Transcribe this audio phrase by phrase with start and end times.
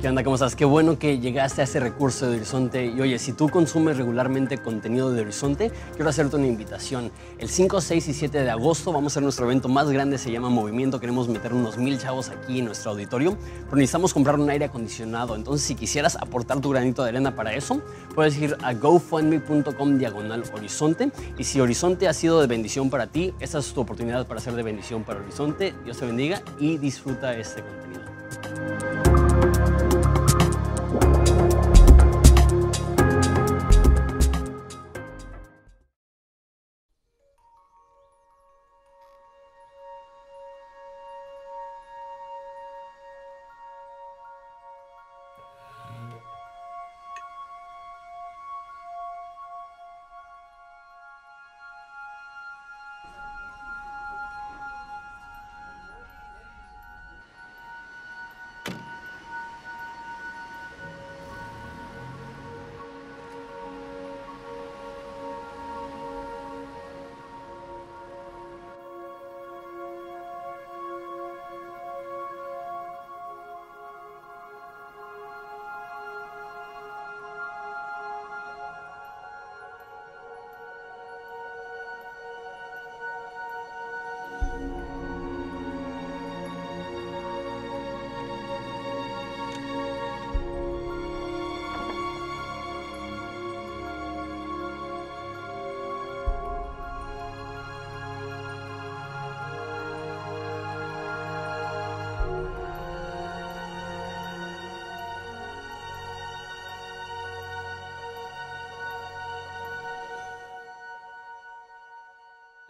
[0.00, 0.22] ¿Qué onda?
[0.22, 0.54] ¿Cómo estás?
[0.54, 2.86] Qué bueno que llegaste a ese recurso de Horizonte.
[2.86, 7.10] Y oye, si tú consumes regularmente contenido de Horizonte, quiero hacerte una invitación.
[7.36, 10.30] El 5, 6 y 7 de agosto vamos a hacer nuestro evento más grande, se
[10.30, 11.00] llama Movimiento.
[11.00, 15.34] Queremos meter unos mil chavos aquí en nuestro auditorio, pero necesitamos comprar un aire acondicionado.
[15.34, 17.82] Entonces, si quisieras aportar tu granito de arena para eso,
[18.14, 21.10] puedes ir a gofundme.com diagonal Horizonte.
[21.38, 24.54] Y si Horizonte ha sido de bendición para ti, esta es tu oportunidad para ser
[24.54, 25.74] de bendición para Horizonte.
[25.82, 29.07] Dios te bendiga y disfruta este contenido.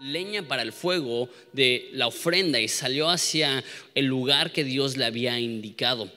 [0.09, 3.63] Leña para el fuego de la ofrenda y salió hacia
[3.95, 6.11] el lugar que Dios le había indicado.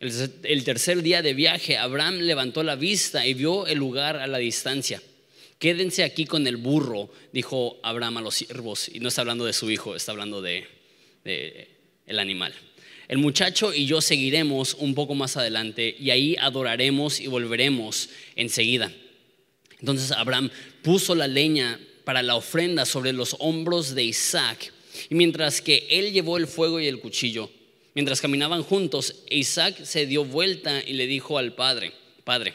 [0.00, 4.38] El, tercer día de viaje, Abraham levantó la vista y vio el lugar a la
[4.38, 5.02] distancia.
[5.58, 8.88] Quédense aquí con el burro, dijo Abraham a los siervos.
[8.88, 10.68] Y no está hablando de su hijo, está hablando de,
[11.24, 11.68] de
[12.06, 12.54] el animal.
[13.08, 18.92] El muchacho y yo seguiremos un poco más adelante y ahí adoraremos y volveremos enseguida.
[19.80, 20.50] Entonces Abraham
[20.82, 24.72] puso la leña para la ofrenda sobre los hombros de Isaac.
[25.10, 27.50] Y mientras que él llevó el fuego y el cuchillo,
[27.92, 31.92] mientras caminaban juntos, Isaac se dio vuelta y le dijo al padre,
[32.24, 32.54] Padre,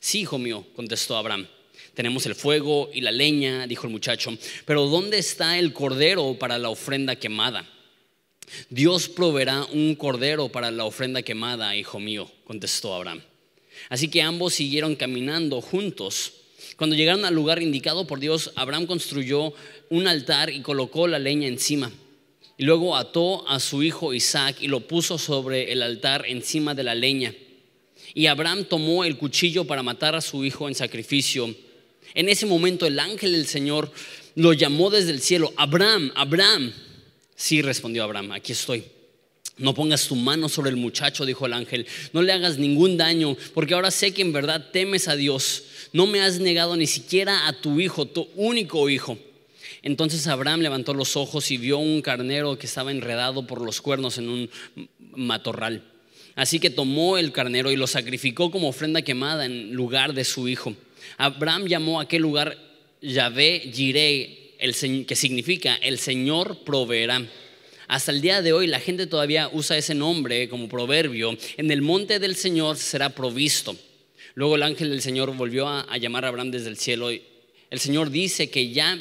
[0.00, 1.46] sí, hijo mío, contestó Abraham.
[1.94, 6.58] Tenemos el fuego y la leña, dijo el muchacho, pero ¿dónde está el cordero para
[6.58, 7.70] la ofrenda quemada?
[8.68, 13.22] Dios proveerá un cordero para la ofrenda quemada, hijo mío, contestó Abraham.
[13.90, 16.41] Así que ambos siguieron caminando juntos.
[16.82, 19.54] Cuando llegaron al lugar indicado por Dios, Abraham construyó
[19.88, 21.92] un altar y colocó la leña encima.
[22.58, 26.82] Y luego ató a su hijo Isaac y lo puso sobre el altar encima de
[26.82, 27.36] la leña.
[28.14, 31.54] Y Abraham tomó el cuchillo para matar a su hijo en sacrificio.
[32.14, 33.92] En ese momento el ángel del Señor
[34.34, 36.72] lo llamó desde el cielo, Abraham, Abraham.
[37.36, 38.82] Sí, respondió Abraham, aquí estoy.
[39.56, 41.86] No pongas tu mano sobre el muchacho, dijo el ángel.
[42.12, 46.06] No le hagas ningún daño, porque ahora sé que en verdad temes a Dios no
[46.06, 49.18] me has negado ni siquiera a tu hijo, tu único hijo.
[49.82, 54.18] Entonces Abraham levantó los ojos y vio un carnero que estaba enredado por los cuernos
[54.18, 54.50] en un
[55.14, 55.82] matorral.
[56.34, 60.48] Así que tomó el carnero y lo sacrificó como ofrenda quemada en lugar de su
[60.48, 60.74] hijo.
[61.18, 62.56] Abraham llamó a aquel lugar
[63.02, 64.56] Yahvé Jireh,
[65.06, 67.26] que significa el Señor proveerá.
[67.88, 71.36] Hasta el día de hoy la gente todavía usa ese nombre como proverbio.
[71.56, 73.76] En el monte del Señor será provisto.
[74.34, 77.10] Luego el ángel del Señor volvió a, llamar a Abraham desde el cielo.
[77.10, 78.98] El Señor dice que ya,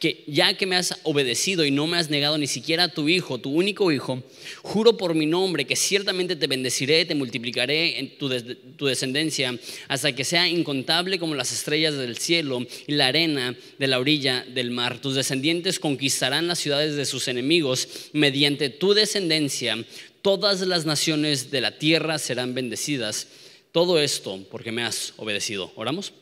[0.00, 3.08] que ya que me has obedecido y no me has negado ni siquiera a tu
[3.08, 4.22] hijo, tu único hijo,
[4.62, 8.28] juro por mi nombre que ciertamente te bendeciré, te multiplicaré en tu,
[8.76, 9.56] tu descendencia
[9.86, 14.44] hasta que sea incontable como las estrellas del cielo y la arena de la orilla
[14.52, 15.00] del mar.
[15.00, 19.84] Tus descendientes conquistarán las ciudades de sus enemigos mediante tu descendencia.
[20.22, 23.26] Todas las naciones de la tierra serán bendecidas
[23.72, 25.72] todo esto porque me has obedecido.
[25.76, 26.12] ¿Oramos?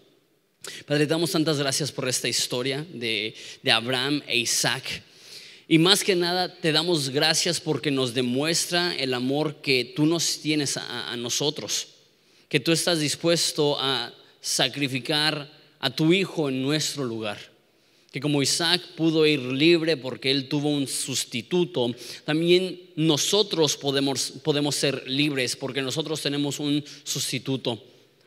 [0.86, 3.34] Padre, te damos tantas gracias por esta historia de,
[3.70, 5.02] Abraham e Isaac.
[5.68, 10.40] Y más que nada, te damos gracias porque nos demuestra el amor que tú nos
[10.40, 11.88] tienes a nosotros.
[12.48, 17.49] Que tú estás dispuesto a sacrificar a tu hijo en nuestro lugar
[18.10, 24.74] que como Isaac pudo ir libre porque él tuvo un sustituto, también nosotros podemos, podemos
[24.74, 27.82] ser libres porque nosotros tenemos un sustituto,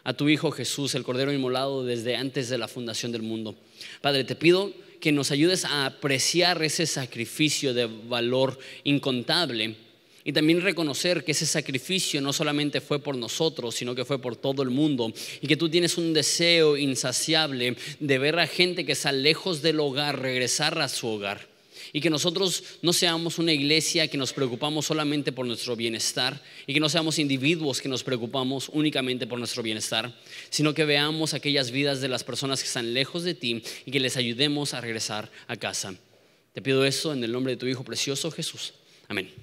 [0.06, 3.56] a tu Hijo Jesús, el Cordero Inmolado desde antes de la fundación del mundo.
[4.02, 9.76] Padre, te pido que nos ayudes a apreciar ese sacrificio de valor incontable
[10.26, 14.36] Y también reconocer que ese sacrificio no solamente fue por nosotros, sino que fue por
[14.38, 15.12] todo el mundo.
[15.42, 19.82] Y que tú tienes un deseo insaciable de ver a gente que está lejos del
[19.82, 21.52] hogar regresar a su hogar.
[21.92, 26.74] Y que nosotros no seamos una iglesia que nos preocupamos solamente por nuestro bienestar y
[26.74, 30.18] que no seamos individuos que nos preocupamos únicamente por nuestro bienestar,
[30.50, 34.00] sino que veamos aquellas vidas de las personas que están lejos de ti y que
[34.00, 35.94] les ayudemos a regresar a casa.
[36.54, 38.74] Te pido eso en el nombre de tu Hijo precioso Jesús.
[39.08, 39.43] Amén.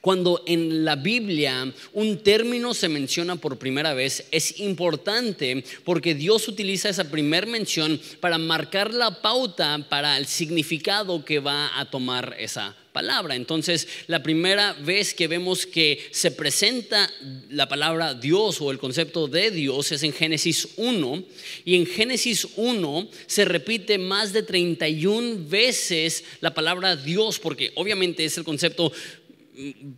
[0.00, 6.48] Cuando en la Biblia un término se menciona por primera vez, es importante porque Dios
[6.48, 12.36] utiliza esa primera mención para marcar la pauta para el significado que va a tomar
[12.38, 13.36] esa palabra.
[13.36, 17.10] Entonces, la primera vez que vemos que se presenta
[17.48, 21.24] la palabra Dios o el concepto de Dios es en Génesis 1.
[21.64, 28.24] Y en Génesis 1 se repite más de 31 veces la palabra Dios, porque obviamente
[28.24, 28.92] es el concepto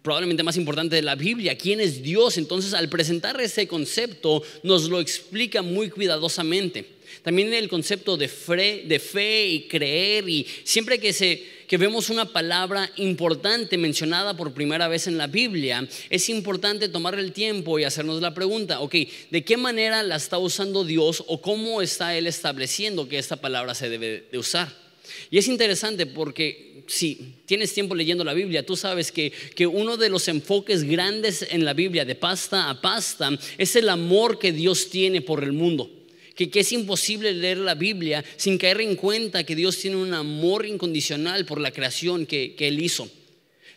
[0.03, 2.38] probablemente más importante de la Biblia, quién es Dios.
[2.38, 7.03] Entonces, al presentar ese concepto, nos lo explica muy cuidadosamente.
[7.23, 12.11] También el concepto de fe, de fe y creer, y siempre que, se, que vemos
[12.11, 17.79] una palabra importante mencionada por primera vez en la Biblia, es importante tomar el tiempo
[17.79, 18.94] y hacernos la pregunta, ok,
[19.31, 23.75] ¿de qué manera la está usando Dios o cómo está Él estableciendo que esta palabra
[23.75, 24.82] se debe de usar?
[25.31, 29.96] Y es interesante porque si tienes tiempo leyendo la Biblia, tú sabes que, que, uno
[29.96, 34.52] de los enfoques grandes en la Biblia, de pasta a pasta, es el amor que
[34.52, 35.90] Dios tiene por el mundo.
[36.34, 40.14] Que, que es imposible leer la Biblia sin caer en cuenta que Dios tiene un
[40.14, 43.08] amor incondicional por la creación que, que Él hizo.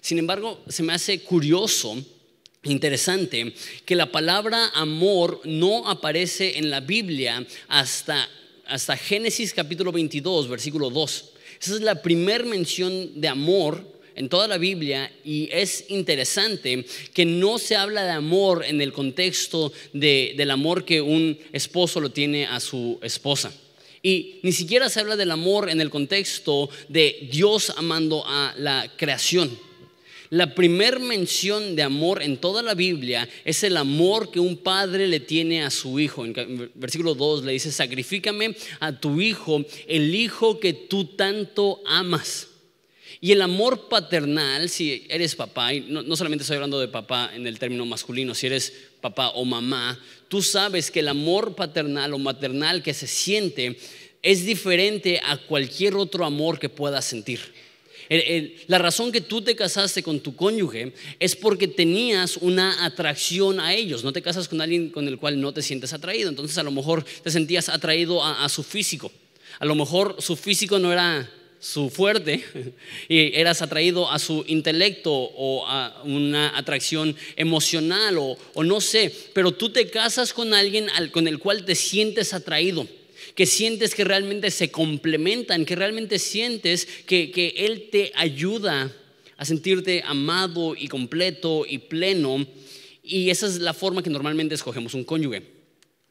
[0.02, 1.98] Sin embargo, se me hace curioso
[2.64, 3.54] interesante
[3.86, 8.30] que la palabra amor no aparece en la Biblia hasta
[8.68, 11.35] hasta Génesis capítulo 22, versículo 2.
[11.62, 17.26] Esa es la primera mención de amor en toda la Biblia y es interesante que
[17.26, 22.46] no se habla de amor en el contexto del amor que un esposo lo tiene
[22.46, 23.52] a su esposa.
[24.02, 28.92] Y ni siquiera se habla del amor en el contexto de Dios amando a la
[28.96, 29.65] creación.
[30.36, 35.08] La primer mención de amor en toda la Biblia es el amor que un padre
[35.08, 36.26] le tiene a su hijo.
[36.26, 42.50] En versículo 2 le dice, sacrifícame a tu hijo, el hijo que tú tanto amas.
[43.22, 47.32] Y el amor paternal, si eres papá, y no, no, solamente estoy hablando de papá
[47.34, 49.98] en el término masculino, si eres papá o mamá,
[50.28, 53.78] tú sabes que el amor paternal o maternal que se siente
[54.22, 57.40] es diferente a cualquier otro amor que puedas sentir
[58.68, 63.74] la razón que tú te casaste con tu cónyuge es porque tenías una atracción a
[63.74, 64.04] ellos.
[64.04, 66.30] No te casas con alguien con el cual no te sientes atraído.
[66.30, 69.12] Entonces a lo mejor te sentías atraído a, su físico.
[69.60, 71.30] A lo mejor su físico no era
[71.60, 72.44] su fuerte
[73.10, 79.14] y eras atraído a su intelecto o a una atracción emocional o, no sé.
[79.34, 82.88] Pero tú te casas con alguien con el cual te sientes atraído
[83.36, 88.92] que sientes que realmente se complementan, que realmente sientes que, Él te ayuda
[89.38, 92.48] a sentirte amado y completo y pleno.
[93.04, 95.44] Y esa es la forma que normalmente escogemos un cónyuge.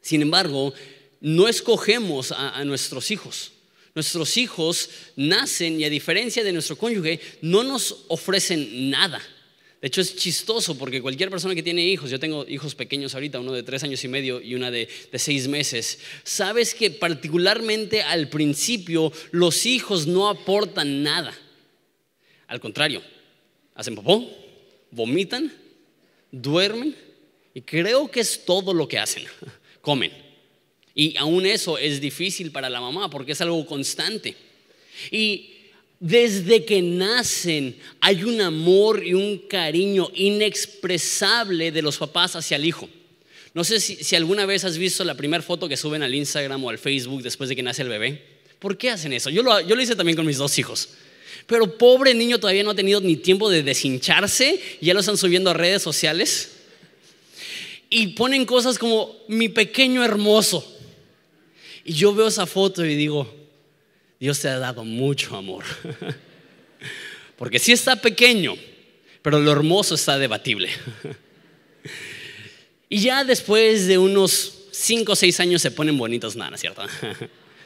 [0.01, 0.73] Sin embargo,
[1.19, 3.51] no escogemos a, a nuestros hijos.
[3.95, 9.21] Nuestros hijos nacen y a diferencia de nuestro cónyuge, no nos ofrecen nada.
[9.85, 13.39] De hecho, es chistoso porque cualquier persona que tiene hijos, yo tengo hijos pequeños ahorita,
[13.39, 18.27] uno de tres años y medio y una de, seis meses, sabes que particularmente al
[18.27, 21.37] principio los hijos no aportan nada.
[22.47, 23.03] Al contrario,
[23.75, 24.27] hacen popó,
[24.89, 25.53] vomitan,
[26.31, 26.95] duermen
[27.53, 29.25] y creo que es todo lo que hacen.
[29.81, 30.11] Comen.
[30.95, 34.35] Y aún eso es difícil para la mamá porque es algo constante.
[35.11, 35.54] Y
[35.99, 42.65] desde que nacen hay un amor y un cariño inexpresable de los papás hacia el
[42.65, 42.89] hijo.
[43.53, 46.69] No sé si, alguna vez has visto la primera foto que suben al Instagram o
[46.69, 48.21] al Facebook después de que nace el bebé.
[48.59, 49.29] ¿Por qué hacen eso?
[49.29, 50.89] Yo lo, hice también con mis dos hijos.
[51.47, 55.51] Pero pobre niño todavía no ha tenido ni tiempo de deshincharse, ya lo están subiendo
[55.51, 56.51] a redes sociales.
[57.89, 60.69] Y ponen cosas como mi pequeño hermoso.
[61.85, 63.33] Y yo veo esa foto y digo,
[64.19, 65.63] Dios te ha dado mucho amor.
[67.37, 68.55] Porque sí está pequeño,
[69.21, 70.69] pero lo hermoso está debatible.
[72.87, 76.83] Y ya después de unos 5 o 6 años se ponen bonitos, nada, ¿cierto?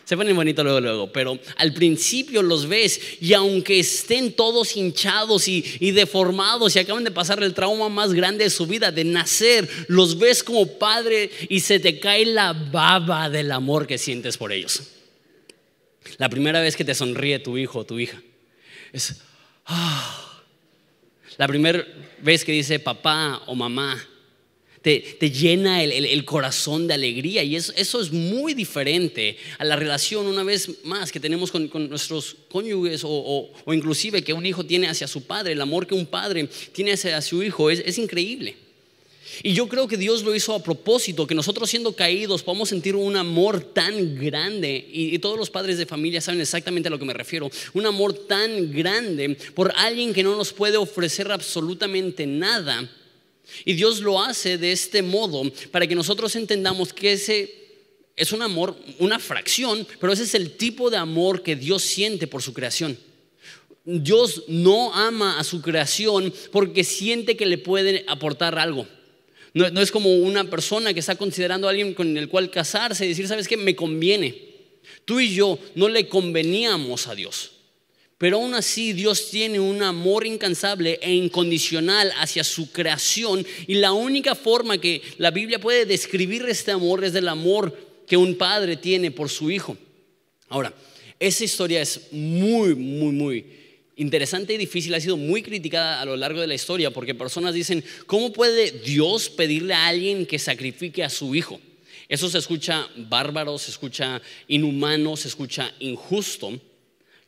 [0.06, 5.48] Se ponen bonitos luego, luego, pero al principio los ves y aunque estén todos hinchados
[5.48, 9.04] y, y, deformados y acaban de pasar el trauma más grande de su vida, de
[9.04, 14.36] nacer, los ves como padre y se te cae la baba del amor que sientes
[14.36, 14.82] por ellos.
[16.18, 18.22] La primera vez que te sonríe tu hijo o tu hija
[18.92, 19.22] es,
[19.66, 20.26] ah.
[21.38, 21.86] La primera
[22.22, 23.98] vez que dice papá o mamá,
[24.82, 30.44] te, llena el, corazón de alegría y eso, es muy diferente a la relación una
[30.44, 35.24] vez más que tenemos con, nuestros cónyuges o, inclusive que un hijo tiene hacia su
[35.24, 38.56] padre, el amor que un padre tiene hacia su hijo es, increíble.
[39.44, 42.96] Y yo creo que Dios lo hizo a propósito, que nosotros siendo caídos podamos sentir
[42.96, 47.06] un amor tan grande, y, todos los padres de familia saben exactamente a lo que
[47.06, 52.90] me refiero, un amor tan grande por alguien que no nos puede ofrecer absolutamente nada,
[53.66, 57.60] y Dios lo hace de este modo para que nosotros entendamos que ese
[58.16, 62.28] es un amor, una fracción, pero ese es el tipo de amor que Dios siente
[62.28, 62.98] por su creación.
[63.86, 68.86] Dios no ama a su creación porque siente que le puede aportar algo.
[69.54, 73.10] No, es como una persona que está considerando a alguien con el cual casarse y
[73.10, 73.58] decir, ¿sabes qué?
[73.58, 74.50] Me conviene.
[75.06, 77.52] Tú y yo no le conveníamos a Dios.
[78.18, 83.94] Pero aún así Dios tiene un amor incansable e incondicional hacia su creación y la
[83.94, 87.76] única forma que la Biblia puede describir este amor es el amor
[88.06, 89.78] que un padre tiene por su hijo.
[90.50, 90.74] Ahora,
[91.18, 93.59] esa historia es muy, muy, muy
[94.00, 97.54] interesante y difícil, ha sido muy criticada a lo largo de la historia porque personas
[97.54, 101.60] dicen, ¿cómo puede Dios pedirle a alguien que sacrifique a su hijo?
[102.08, 106.60] Eso se escucha bárbaro, se escucha inhumano, se escucha injusto.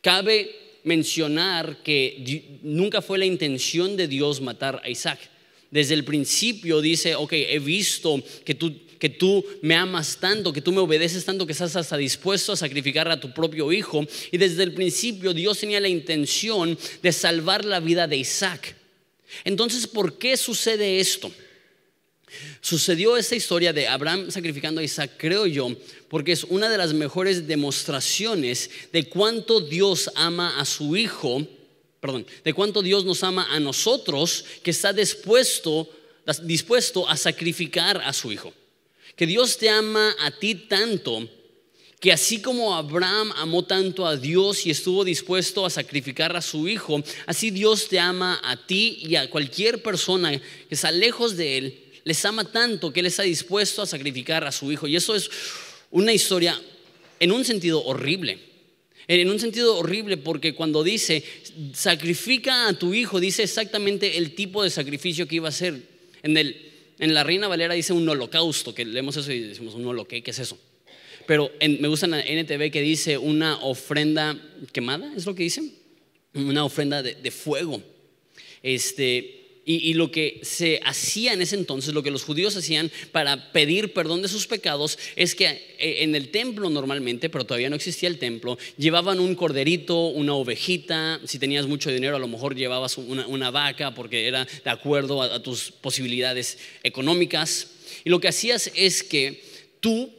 [0.02, 0.50] Cabe
[0.84, 5.20] mencionar que nunca fue la intención de Dios matar a Isaac.
[5.70, 10.62] Desde el principio dice, ok, he visto que tú, que tú me amas tanto, que
[10.62, 14.06] tú me obedeces tanto, que estás hasta dispuesto a sacrificar a tu propio hijo.
[14.32, 18.76] Y desde el principio Dios tenía la intención de salvar la vida de Isaac.
[19.44, 21.32] Entonces, ¿por qué sucede esto?
[22.62, 25.76] Sucedió esta historia de Abraham sacrificando a Isaac, creo yo,
[26.08, 31.42] porque es una de las mejores demostraciones de cuánto Dios ama a su hijo,
[32.00, 35.90] perdón, de cuánto Dios nos ama a nosotros, que está dispuesto,
[36.44, 38.54] dispuesto a sacrificar a su hijo.
[39.16, 41.30] Que Dios te ama a ti tanto
[42.00, 46.68] que así como Abraham amó tanto a Dios y estuvo dispuesto a sacrificar a su
[46.68, 50.42] hijo, así Dios te ama a ti y a cualquier persona que
[50.72, 54.72] está lejos de él les ama tanto que Él está dispuesto a sacrificar a su
[54.72, 54.88] hijo.
[54.88, 55.30] Y eso es
[55.92, 56.60] una historia
[57.20, 58.40] en un sentido horrible.
[59.08, 61.24] En un sentido horrible porque cuando dice,
[61.74, 65.82] sacrifica a tu hijo, dice exactamente el tipo de sacrificio que iba a ser.
[66.24, 66.71] En, el,
[67.02, 70.30] en la Reina Valera dice un holocausto, que leemos eso y decimos un holoque, ¿qué
[70.30, 70.58] es eso?
[71.26, 74.40] Pero me gusta en la NTV que dice una ofrenda
[74.72, 75.64] quemada, ¿es lo que dice?
[76.36, 77.82] Una ofrenda de, de fuego.
[78.62, 79.41] Este,
[79.78, 83.94] y, lo que se hacía en ese entonces, lo que los judíos hacían para pedir
[83.94, 88.10] perdón de sus pecados, es que eh, en el templo normalmente, pero todavía no existía
[88.10, 92.98] el templo, llevaban un corderito, una ovejita, si tenías mucho dinero a lo mejor llevabas
[92.98, 97.68] una, vaca porque era de acuerdo a tus posibilidades económicas.
[98.04, 99.44] Y lo que hacías es que
[99.80, 100.10] tú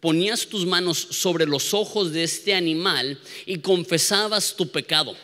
[0.00, 5.14] ponías tus manos sobre los ojos de este animal y confesabas tu pecado.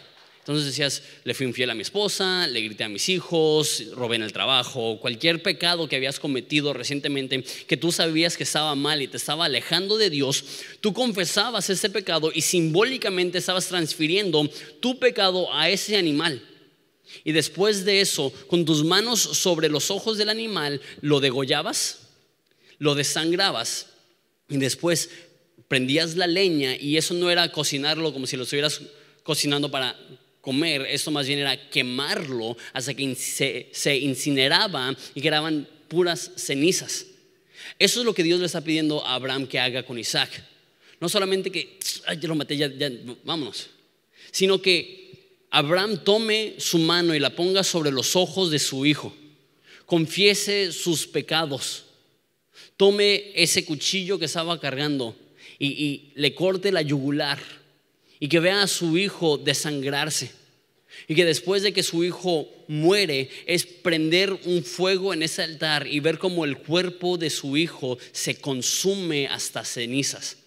[0.47, 4.23] Entonces decías, le fui infiel a mi esposa, le grité a mis hijos, robé en
[4.23, 9.09] el trabajo, cualquier pecado que habías cometido recientemente, que tú sabías que estaba mal y
[9.09, 10.45] te estaba alejando de Dios,
[10.81, 14.49] tú confesabas ese pecado y simbólicamente estabas transfiriendo
[14.79, 16.41] tu pecado a ese animal.
[17.25, 22.03] Y después de eso, con tus manos sobre los ojos del animal, lo degollabas,
[22.79, 23.88] lo desangrabas
[24.49, 25.11] y después
[25.67, 28.81] prendías la leña y eso no era cocinarlo como si lo estuvieras
[29.25, 29.97] cocinando para
[30.47, 37.05] comer, esto más bien era quemarlo hasta que se, incineraba y quedaban puras cenizas.
[37.81, 40.31] Eso es lo que Dios le está pidiendo a Abraham que haga con Isaac.
[41.00, 42.71] No solamente que, ay, lo maté, ya,
[43.25, 43.71] vámonos,
[44.31, 49.12] sino que Abraham tome su mano y la ponga sobre los ojos de su hijo,
[49.85, 51.87] confiese sus pecados,
[52.76, 55.17] tome ese cuchillo que estaba cargando
[55.59, 57.41] y le corte la yugular
[58.20, 60.30] y que vea a su hijo desangrarse.
[61.08, 65.87] Y que después de que su hijo muere es prender un fuego en ese altar
[65.87, 70.38] y ver cómo el cuerpo de su hijo se consume hasta cenizas.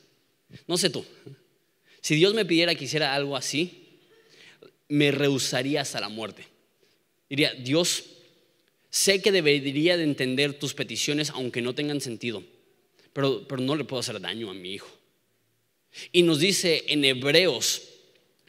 [0.67, 1.05] No sé tú,
[2.01, 3.99] si Dios me pidiera que hiciera algo así,
[4.87, 6.47] me rehusaría hasta la muerte.
[7.29, 8.05] Diría, Dios,
[8.89, 12.43] sé que debería de entender tus peticiones aunque no tengan sentido,
[13.13, 14.98] pero, pero no le puedo hacer daño a mi hijo.
[16.11, 17.83] Y nos dice en Hebreos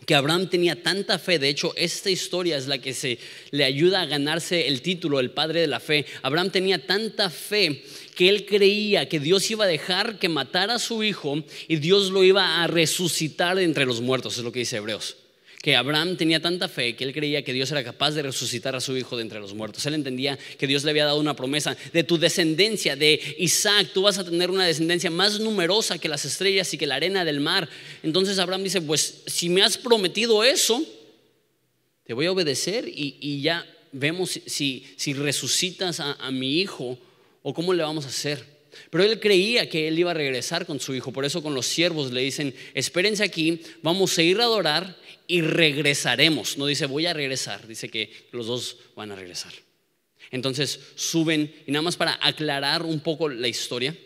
[0.06, 3.18] que Abraham tenía tanta fe, de hecho esta historia es la que se
[3.50, 6.06] le ayuda a ganarse el título, el padre de la fe.
[6.22, 7.84] Abraham tenía tanta fe
[8.16, 12.10] que él creía que Dios iba a dejar que matara a su hijo y Dios
[12.10, 15.16] lo iba a resucitar entre los muertos, es lo que dice Hebreos.
[15.62, 18.80] Que Abraham tenía tanta fe que él creía que Dios era capaz de resucitar a
[18.80, 19.84] su hijo de entre los muertos.
[19.84, 24.02] Él entendía que Dios le había dado una promesa de tu descendencia, de Isaac, tú
[24.02, 27.40] vas a tener una descendencia más numerosa que las estrellas y que la arena del
[27.40, 27.68] mar.
[28.02, 30.82] Entonces Abraham dice, pues si me has prometido eso,
[32.04, 36.98] te voy a obedecer y, ya vemos si, si resucitas a, a mi hijo
[37.42, 38.59] o cómo le vamos a hacer.
[38.90, 41.12] Pero él creía que él iba a regresar con su hijo.
[41.12, 44.96] Por eso con los siervos le dicen, espérense aquí, vamos a ir a adorar
[45.26, 46.58] y regresaremos.
[46.58, 49.52] No dice voy a regresar, dice que los dos van a regresar.
[50.30, 53.96] Entonces suben, y nada más para aclarar un poco la historia,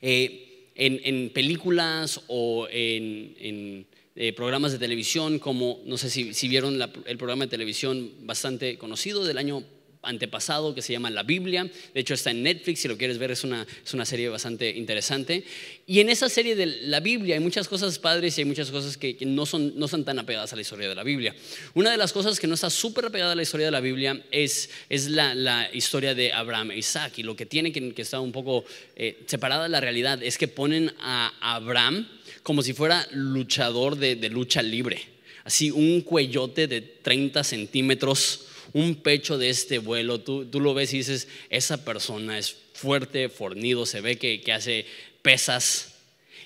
[0.00, 7.18] eh, en, películas o en, eh, programas de televisión, como no sé si, vieron el
[7.18, 9.64] programa de televisión bastante conocido del año
[10.04, 11.70] antepasado que se llama La Biblia.
[11.92, 14.70] De hecho, está en Netflix, si lo quieres ver, es una, es una serie bastante
[14.70, 15.44] interesante.
[15.86, 18.96] Y en esa serie de la Biblia hay muchas cosas padres y hay muchas cosas
[18.96, 21.34] que, no, son, no son tan apegadas a la historia de la Biblia.
[21.74, 24.24] Una de las cosas que no está súper apegada a la historia de la Biblia
[24.30, 27.18] es, es la, historia de Abraham e Isaac.
[27.18, 28.64] Y lo que tiene que, que estar un poco
[28.96, 32.08] eh, separada de la realidad es que ponen a Abraham
[32.42, 35.14] como si fuera luchador de, de lucha libre.
[35.44, 40.92] Así, un cuellote de 30 centímetros un pecho de este vuelo, tú, tú lo ves
[40.92, 44.84] y dices, esa persona es fuerte, fornido, se ve que, que hace
[45.22, 45.94] pesas.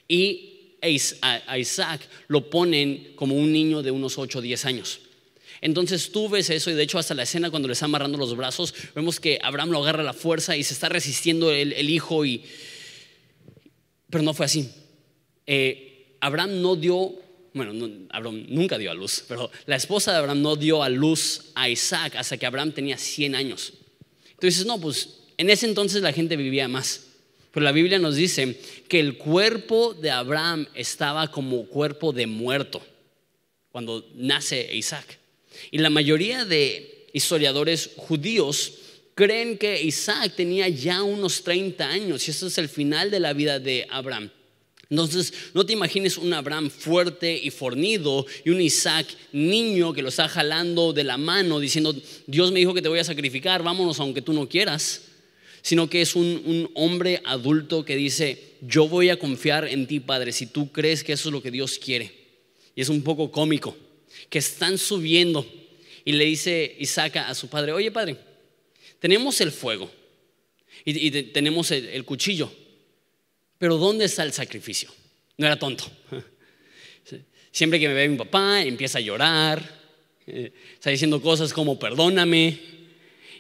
[0.07, 0.77] Y
[1.21, 5.01] a Isaac lo ponen como un niño de unos 8 o 10 años.
[5.61, 8.37] Entonces tú ves eso y de hecho hasta la escena cuando le está amarrando los
[8.37, 11.91] brazos, vemos que Abraham lo agarra a la fuerza y se está resistiendo el, el
[11.91, 12.45] hijo y...
[14.11, 14.71] Pero no fue así.
[15.47, 17.13] Eh, Abraham no dio
[17.59, 21.51] bueno, Abraham nunca dio a luz, pero la esposa de Abraham no dio a luz
[21.55, 23.75] a Isaac hasta que Abraham tenía 100 años.
[24.31, 27.05] Entonces, no, pues en ese entonces la gente vivía más.
[27.53, 32.83] Pero la Biblia nos dice que el cuerpo de Abraham estaba como cuerpo de muerto
[33.71, 35.19] cuando nace Isaac.
[35.71, 38.75] Y la mayoría de historiadores judíos
[39.15, 43.33] creen que Isaac tenía ya unos 30 años y esto es el final de la
[43.33, 44.31] vida de Abraham.
[44.91, 50.09] Entonces, no te imagines un Abraham fuerte y fornido y un Isaac niño que lo
[50.09, 51.95] está jalando de la mano diciendo,
[52.27, 55.03] Dios me dijo que te voy a sacrificar, vámonos aunque tú no quieras,
[55.61, 60.01] sino que es un, un hombre adulto que dice, yo voy a confiar en ti,
[60.01, 62.13] Padre, si tú crees que eso es lo que Dios quiere.
[62.75, 63.77] Y es un poco cómico,
[64.31, 65.47] que están subiendo
[66.05, 68.17] y le dice Isaac a su padre, oye Padre,
[69.01, 69.91] tenemos el fuego
[70.85, 72.51] y, tenemos el cuchillo
[73.59, 74.89] pero ¿dónde está el sacrificio?
[75.37, 75.85] No era tonto.
[77.53, 79.79] Siempre que me ve mi papá, empieza a llorar,
[80.27, 82.59] eh, está diciendo cosas como perdóname.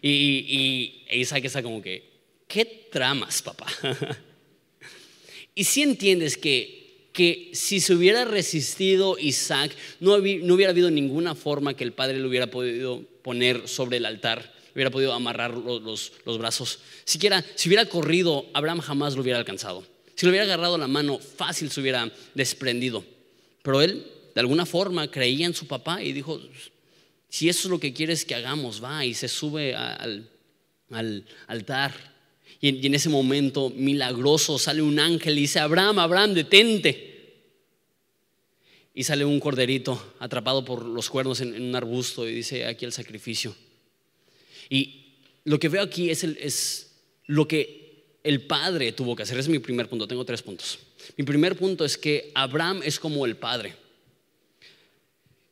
[0.00, 2.02] Y, e Isaac está como que,
[2.46, 3.66] ¿qué tramas, papá?
[5.54, 11.34] y si entiendes que, que si se hubiera resistido Isaac, no, no hubiera habido ninguna
[11.34, 15.82] forma que el padre lo hubiera podido poner sobre el altar, hubiera podido amarrar los,
[15.82, 16.78] los, los brazos.
[17.04, 19.84] Siquiera, si hubiera corrido, Abraham jamás lo hubiera alcanzado.
[20.18, 23.04] Si le hubiera agarrado la mano, fácil se hubiera desprendido.
[23.62, 24.04] Pero él,
[24.34, 26.40] de alguna forma, creía en su papá y dijo,
[27.28, 30.28] si eso es lo que quieres que hagamos, va y se sube al,
[31.46, 31.94] altar.
[32.60, 37.44] Y en, ese momento milagroso sale un ángel y dice, Abraham, Abraham, detente.
[38.94, 42.92] Y sale un corderito atrapado por los cuernos en, un arbusto y dice, aquí el
[42.92, 43.54] sacrificio.
[44.68, 46.90] Y lo que veo aquí es, es
[47.26, 47.87] lo que
[48.22, 49.38] el padre tuvo que hacer.
[49.38, 50.78] Ese es mi primer punto, tengo tres puntos.
[51.16, 53.74] Mi primer punto es que Abraham es como el padre.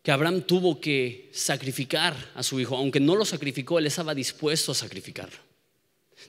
[0.03, 4.73] Que Abraham tuvo que sacrificar a su hijo, aunque no lo sacrificó, él estaba dispuesto
[4.73, 5.39] a sacrificarlo.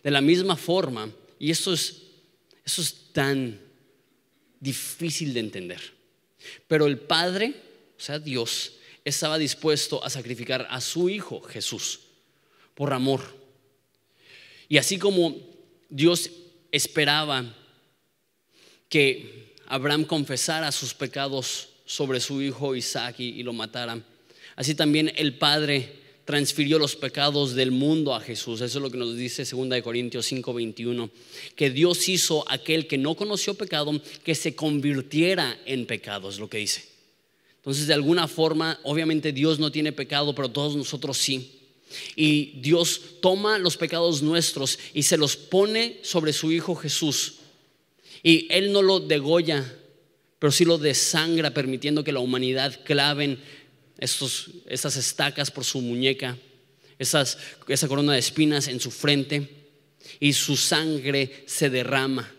[0.03, 2.03] De la misma forma, y esto es,
[2.65, 3.59] eso es tan
[4.59, 5.81] difícil de entender,
[6.67, 7.53] pero el padre,
[7.97, 8.73] o sea, Dios,
[9.05, 11.99] estaba dispuesto a sacrificar a su hijo Jesús
[12.73, 13.21] por amor.
[14.69, 15.35] Y así como
[15.89, 16.29] Dios
[16.71, 17.55] esperaba
[18.89, 24.01] que Abraham confesara sus pecados sobre su hijo Isaac y, lo matara.
[24.55, 28.59] Así también el Padre transfirió los pecados del mundo a Jesús.
[28.61, 31.09] Eso es lo que nos dice 2 Corintios 5:21,
[31.55, 36.49] que Dios hizo aquel que no conoció pecado que se convirtiera en pecado, es lo
[36.49, 36.83] que dice.
[37.57, 41.56] Entonces, de alguna forma, obviamente Dios no tiene pecado, pero todos nosotros sí.
[42.15, 47.35] Y Dios toma los pecados nuestros y se los pone sobre su Hijo Jesús.
[48.23, 49.73] Y Él no lo degolla,
[50.39, 53.39] pero sí lo desangra, permitiendo que la humanidad claven
[53.97, 56.37] estos, estacas por su muñeca,
[56.99, 59.49] esas, esa corona de espinas en su frente,
[60.19, 62.31] y su sangre se derrama.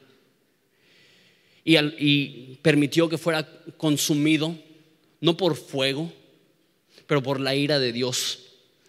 [1.64, 4.56] Y, y permitió que fuera consumido,
[5.20, 6.12] no por fuego,
[7.06, 8.47] pero por la ira de Dios.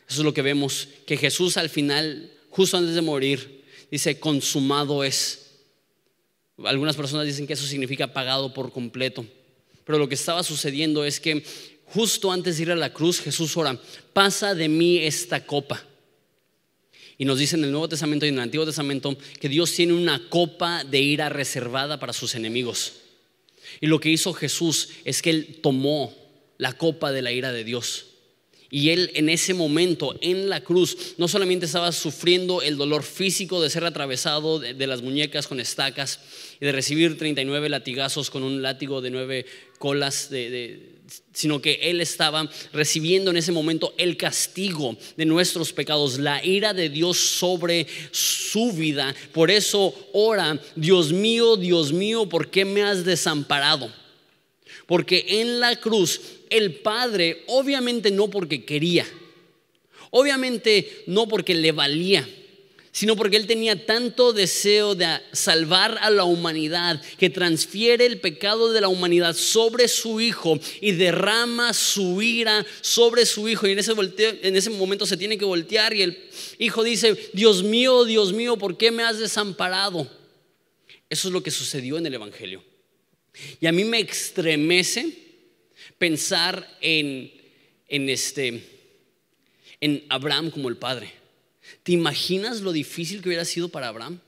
[0.09, 5.03] Eso es lo que vemos, que Jesús al final, justo antes de morir, dice, consumado
[5.03, 5.45] es.
[6.65, 9.25] Algunas personas dicen que eso significa pagado por completo.
[9.85, 11.43] Pero lo que estaba sucediendo es que
[11.85, 13.79] justo antes de ir a la cruz, Jesús ora,
[14.11, 15.85] pasa de mí esta copa.
[17.17, 19.93] Y nos dice en el Nuevo Testamento y en el Antiguo Testamento que Dios tiene
[19.93, 22.93] una copa de ira reservada para sus enemigos.
[23.79, 26.15] Y lo que hizo Jesús es que Él tomó
[26.57, 28.08] la copa de la ira de Dios.
[28.71, 33.61] Y él en ese momento, en la cruz, no solamente estaba sufriendo el dolor físico
[33.61, 36.19] de ser atravesado de, las muñecas con estacas
[36.59, 39.45] y de recibir 39 latigazos con un látigo de nueve
[39.79, 40.29] colas,
[41.33, 46.73] sino que él estaba recibiendo en ese momento el castigo de nuestros pecados, la ira
[46.73, 49.15] de Dios sobre su vida.
[49.33, 53.91] Por eso ora, Dios mío, Dios mío, ¿por qué me has desamparado?
[54.89, 59.05] Porque en la cruz el Padre, obviamente no porque quería,
[60.09, 62.27] obviamente no porque le valía,
[62.91, 68.73] sino porque Él tenía tanto deseo de salvar a la humanidad que transfiere el pecado
[68.73, 73.67] de la humanidad sobre su Hijo y derrama su ira sobre su Hijo.
[73.67, 73.93] Y en ese,
[74.41, 78.57] en ese momento se tiene que voltear y el Hijo dice, Dios mío, Dios mío,
[78.57, 80.09] ¿por qué me has desamparado?
[81.11, 82.63] Eso es lo que sucedió en el Evangelio.
[83.59, 85.17] Y a mí me extremece
[85.97, 87.31] pensar en,
[87.87, 88.63] en, este,
[89.79, 91.11] en Abraham como el padre.
[91.83, 94.19] ¿Te imaginas lo difícil que hubiera sido para Abraham?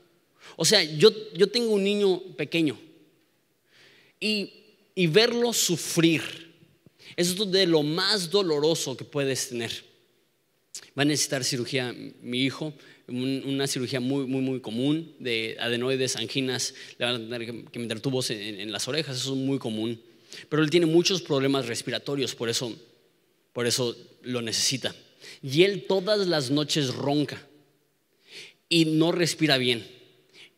[0.56, 2.78] O sea, yo, yo tengo un niño pequeño
[4.20, 4.52] y,
[4.94, 6.52] y verlo sufrir
[7.16, 9.84] es de lo más doloroso que puedes tener.
[10.96, 12.72] Va a necesitar cirugía mi hijo,
[13.08, 18.00] una cirugía muy, muy, muy común de adenoides, anginas, le van a tener que meter
[18.00, 20.00] tubos en, las orejas, eso es muy común.
[20.48, 22.74] Pero él tiene muchos problemas respiratorios, por eso,
[23.52, 24.94] por eso lo necesita.
[25.42, 27.46] Y él todas las noches ronca
[28.68, 29.86] y no respira bien.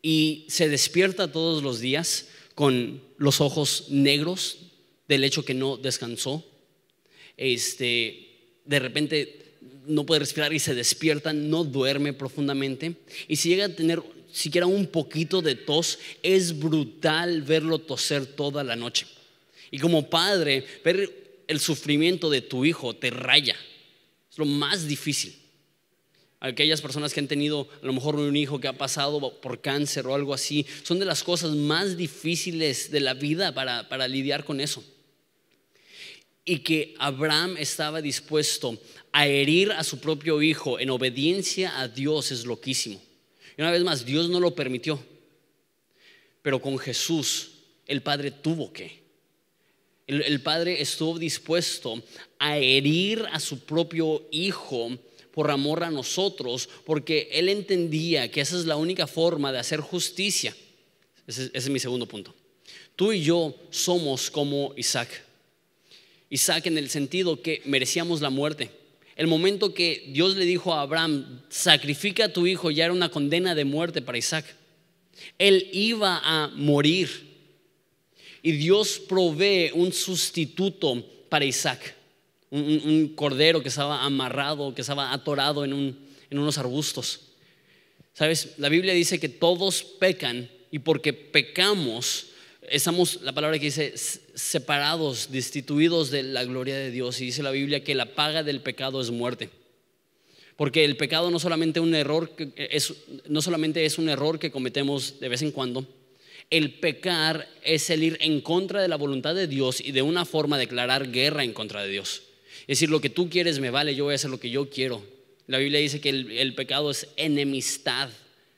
[0.01, 4.59] Y se despierta todos los días con los ojos negros
[5.07, 6.45] del hecho que no descansó.
[7.37, 9.44] Este, de repente
[9.87, 12.95] no puede respirar y se despierta, no duerme profundamente.
[13.27, 18.63] Y si llega a tener siquiera un poquito de tos, es brutal verlo toser toda
[18.63, 19.07] la noche.
[19.71, 23.55] Y como padre, ver el sufrimiento de tu hijo te raya.
[24.29, 25.35] Es lo más difícil.
[26.41, 30.05] Aquellas personas que han tenido a lo mejor un hijo que ha pasado por cáncer
[30.05, 34.43] o algo así, son de las cosas más difíciles de la vida para, para lidiar
[34.43, 34.83] con eso.
[36.43, 38.77] Y que Abraham estaba dispuesto
[39.15, 43.01] a herir a su propio hijo en obediencia a Dios es loquísimo.
[43.57, 45.01] Y una vez más, Dios no lo permitió.
[46.41, 47.51] Pero con Jesús,
[47.87, 49.05] el Padre tuvo que.
[50.05, 52.03] El, Padre estuvo dispuesto
[52.39, 54.89] a herir a su propio hijo
[55.31, 59.79] por amor a nosotros, porque Él entendía que esa es la única forma de hacer
[59.79, 60.53] justicia.
[61.25, 62.35] ese es mi segundo punto.
[62.97, 65.23] Tú y yo somos como Isaac.
[66.29, 68.83] Isaac en el sentido que merecíamos la muerte
[69.15, 73.09] el momento que Dios le dijo a Abraham, sacrifica a tu hijo, ya era una
[73.09, 74.45] condena de muerte para Isaac.
[75.37, 77.33] Él iba a morir.
[78.41, 81.95] Y Dios provee un sustituto para Isaac.
[82.51, 85.97] Un, cordero que estaba amarrado, que estaba atorado en,
[86.29, 87.21] en unos arbustos.
[88.13, 92.27] Sabes, la Biblia dice que todos pecan y porque pecamos,
[92.69, 93.93] estamos, la palabra que dice,
[94.35, 97.19] separados, destituidos de la gloria de Dios.
[97.21, 99.49] Y dice la Biblia que la paga del pecado es muerte.
[100.55, 101.39] Porque el pecado es, no
[103.41, 105.85] solamente es un error que cometemos de vez en cuando,
[106.49, 110.25] el pecar es el ir en contra de la voluntad de Dios y de una
[110.25, 112.21] forma declarar guerra en contra de Dios.
[112.61, 114.69] Es decir, lo que tú quieres me vale, yo voy a hacer lo que yo
[114.69, 115.03] quiero.
[115.47, 118.09] La Biblia dice que el pecado es enemistad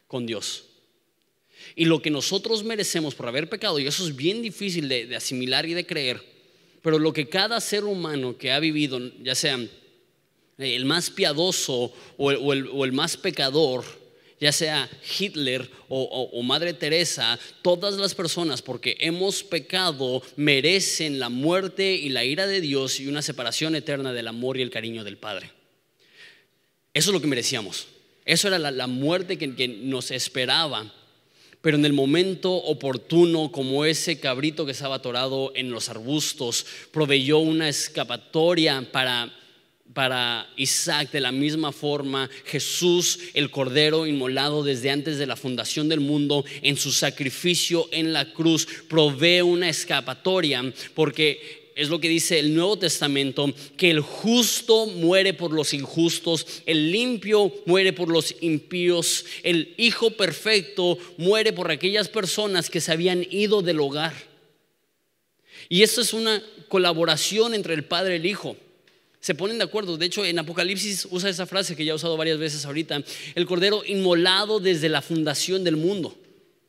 [0.08, 0.67] con Dios.
[1.80, 5.68] Y lo que nosotros merecemos por haber pecado, y eso es bien difícil de, asimilar
[5.68, 6.20] y de creer,
[6.82, 9.60] pero lo que cada ser humano que ha vivido, ya sea
[10.58, 13.86] el más piadoso o el, más pecador,
[14.42, 21.94] ya sea Hitler o, Madre Teresa, todas las personas, porque hemos pecado, merecen la muerte
[21.94, 25.18] y la ira de Dios y una separación eterna del amor y el cariño del
[25.18, 25.52] Padre.
[26.96, 27.86] Eso es lo que merecíamos.
[28.26, 30.92] Eso era la, muerte que nos esperaba
[31.62, 37.40] pero en el momento oportuno, como ese cabrito que estaba atorado en los arbustos, proveyó
[37.40, 39.34] una escapatoria para,
[39.94, 41.12] para Isaac.
[41.12, 46.46] De la misma forma, Jesús, el Cordero inmolado desde antes de la fundación del mundo,
[46.62, 52.56] en su sacrificio en la cruz, provee una escapatoria, porque es lo que dice el
[52.56, 59.26] Nuevo Testamento, que el justo muere por los injustos, el limpio muere por los impíos,
[59.44, 64.16] el hijo perfecto muere por aquellas personas que se habían ido del hogar.
[65.70, 68.58] Y esto es una colaboración entre el Padre y el Hijo.
[69.20, 69.98] Se ponen de acuerdo.
[69.98, 73.04] De hecho, en Apocalipsis usa esa frase que ya he usado varias veces ahorita.
[73.36, 76.16] El Cordero inmolado desde la fundación del mundo.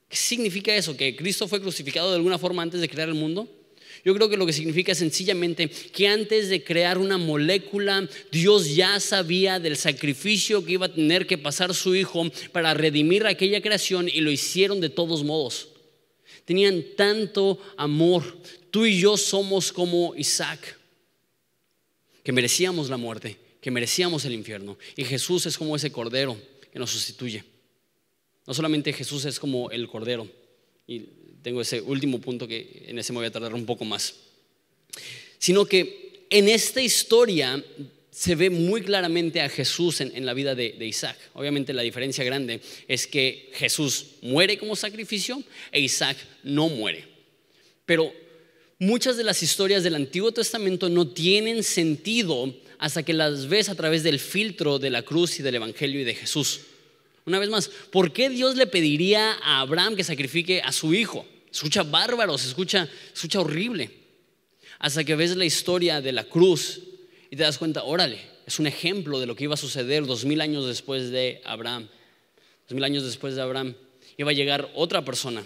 [0.08, 0.96] ¿Qué significa eso?
[0.96, 3.48] ¿Que Cristo fue crucificado de alguna forma antes de crear el mundo?
[4.04, 9.00] Yo creo que lo que significa sencillamente que antes de crear una molécula, Dios ya
[9.00, 14.08] sabía del sacrificio que iba a tener que pasar su Hijo para redimir aquella creación
[14.08, 15.68] y lo hicieron de todos modos.
[16.44, 18.38] Tenían tanto amor.
[18.70, 20.78] Tú y yo somos como Isaac,
[22.22, 24.78] que merecíamos la muerte, que merecíamos el infierno.
[24.96, 26.40] Y Jesús es como ese cordero
[26.72, 27.44] que nos sustituye.
[28.46, 30.26] No solamente Jesús es como el cordero,
[30.86, 31.04] y
[31.48, 34.16] tengo ese último punto que en ese me voy a tardar un poco más,
[35.38, 37.64] sino que en esta historia
[38.10, 41.16] se ve muy claramente a Jesús en, la vida de, Isaac.
[41.32, 47.06] Obviamente la diferencia grande es que Jesús muere como sacrificio e Isaac no muere.
[47.86, 48.12] Pero
[48.78, 53.74] muchas de las historias del Antiguo Testamento no tienen sentido hasta que las ves a
[53.74, 56.60] través del filtro de la cruz y del Evangelio y de Jesús.
[57.24, 61.24] Una vez más, ¿por qué Dios le pediría a Abraham que sacrifique a su hijo?
[61.50, 63.90] Escucha bárbaro, se escucha, escucha horrible.
[64.78, 66.80] Hasta que ves la historia de la cruz
[67.30, 70.24] y te das cuenta, órale, es un ejemplo de lo que iba a suceder dos
[70.24, 71.88] mil años después de Abraham.
[72.68, 73.74] Dos mil años después de Abraham
[74.16, 75.44] iba a llegar otra persona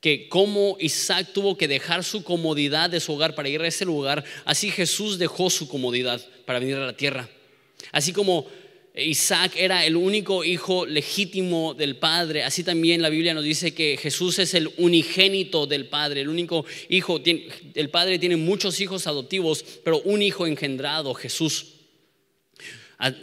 [0.00, 3.84] que como Isaac tuvo que dejar su comodidad de su hogar para ir a ese
[3.84, 7.28] lugar, así Jesús dejó su comodidad para venir a la tierra.
[7.92, 8.46] Así como
[8.98, 12.42] Isaac era el único hijo legítimo del Padre.
[12.42, 16.64] Así también la Biblia nos dice que Jesús es el unigénito del Padre, el único
[16.88, 17.20] hijo.
[17.74, 21.66] El Padre tiene muchos hijos adoptivos, pero un hijo engendrado, Jesús.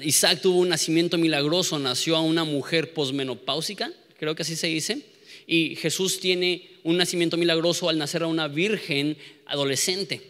[0.01, 5.01] Isaac tuvo un nacimiento milagroso, nació a una mujer posmenopáusica, creo que así se dice.
[5.47, 10.21] Y Jesús tiene un nacimiento milagroso al nacer a una virgen adolescente.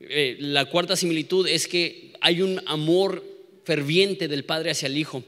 [0.00, 3.33] Eh, la cuarta similitud es que hay un amor
[3.64, 5.24] ferviente del Padre hacia el Hijo.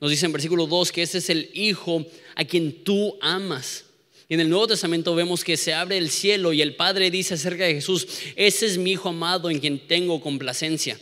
[0.00, 3.84] Nos dice en versículo 2 que ese es el Hijo a quien tú amas.
[4.28, 7.34] Y en el Nuevo Testamento vemos que se abre el cielo y el Padre dice
[7.34, 10.98] acerca de Jesús, ese es mi Hijo amado en quien tengo complacencia.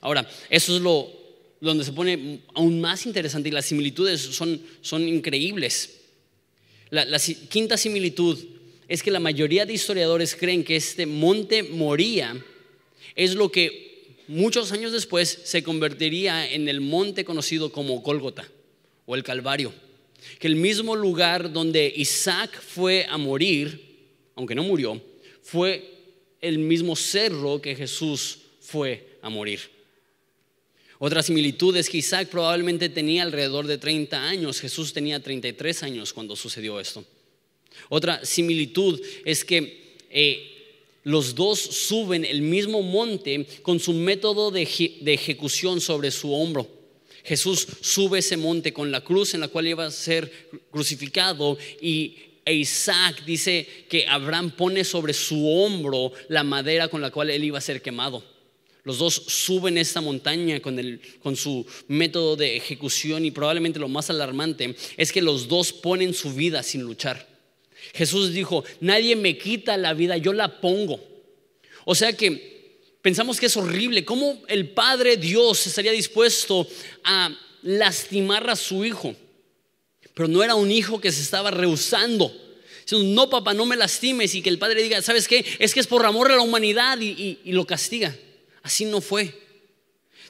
[0.00, 1.18] Ahora, eso es lo
[1.60, 6.02] donde se pone aún más interesante y las similitudes son, son increíbles.
[6.90, 8.38] La, la quinta similitud
[8.86, 12.42] es que la mayoría de historiadores creen que este monte Moría
[13.16, 13.87] es lo que
[14.28, 18.48] muchos años después se convertiría en el monte conocido como Gólgota
[19.06, 19.72] o el Calvario,
[20.38, 23.96] que el mismo lugar donde Isaac fue a morir,
[24.36, 25.02] aunque no murió,
[25.42, 25.98] fue
[26.40, 29.60] el mismo cerro que Jesús fue a morir.
[30.98, 36.12] Otra similitud es que Isaac probablemente tenía alrededor de 30 años, Jesús tenía 33 años
[36.12, 37.04] cuando sucedió esto.
[37.88, 40.57] Otra similitud es que eh,
[41.08, 44.62] los dos suben el mismo monte con su método de,
[45.06, 46.68] ejecución sobre su hombro.
[47.24, 50.30] Jesús sube ese monte con la cruz en la cual iba a ser
[50.70, 52.14] crucificado y
[52.46, 57.56] Isaac dice que Abraham pone sobre su hombro la madera con la cual él iba
[57.56, 58.22] a ser quemado.
[58.84, 64.10] Los dos suben esta montaña con, con su método de ejecución y probablemente lo más
[64.10, 67.37] alarmante es que los dos ponen su vida sin luchar.
[67.94, 71.00] Jesús dijo, nadie me quita la vida, yo la pongo.
[71.84, 74.04] O sea que pensamos que es horrible.
[74.04, 76.66] ¿Cómo el Padre Dios estaría dispuesto
[77.04, 79.14] a lastimar a su hijo?
[80.14, 82.32] Pero no era un hijo que se estaba rehusando.
[82.90, 85.44] No, papá, no me lastimes y que el padre diga, ¿sabes qué?
[85.58, 88.16] Es que es por amor a la humanidad y lo castiga.
[88.62, 89.47] Así no fue.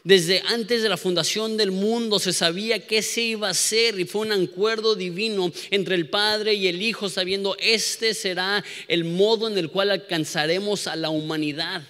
[0.09, 4.07] Desde antes de la fundación del mundo se sabía qué se iba a hacer y
[4.07, 9.49] fue un acuerdo divino entre el Padre y el Hijo sabiendo este será el modo
[9.49, 11.83] en el cual alcanzaremos a la humanidad.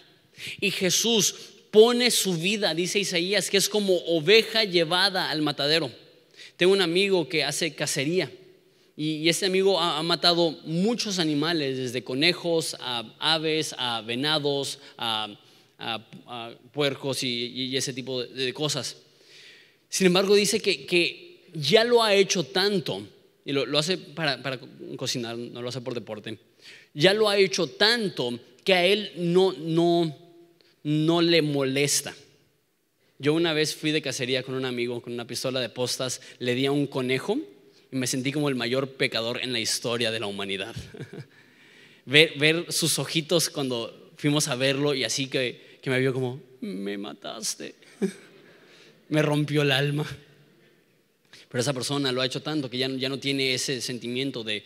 [0.60, 1.32] Y Jesús
[1.70, 5.88] pone su vida, dice Isaías, que es como oveja llevada al matadero.
[6.56, 8.32] Tengo un amigo que hace cacería
[8.96, 15.38] y este amigo ha, matado muchos animales, desde conejos a aves, a venados, a
[15.78, 18.96] a, puercos y, ese tipo de, cosas.
[19.88, 23.06] Sin embargo, dice que, ya lo ha hecho tanto,
[23.44, 24.60] y lo, hace para,
[24.96, 26.38] cocinar, no lo hace por deporte,
[26.92, 30.14] ya lo ha hecho tanto que a él no, no,
[30.82, 32.14] no le molesta.
[33.20, 36.54] Yo una vez fui de cacería con un amigo con una pistola de postas, le
[36.54, 37.38] di a un conejo
[37.90, 40.76] y me sentí como el mayor pecador en la historia de la humanidad.
[42.06, 46.98] ver, ver sus ojitos cuando fuimos a verlo y así que, me vio como, me
[46.98, 47.74] mataste,
[49.08, 50.06] me rompió el alma.
[51.48, 54.62] Pero esa persona lo ha hecho tanto que ya, ya no tiene ese sentimiento de...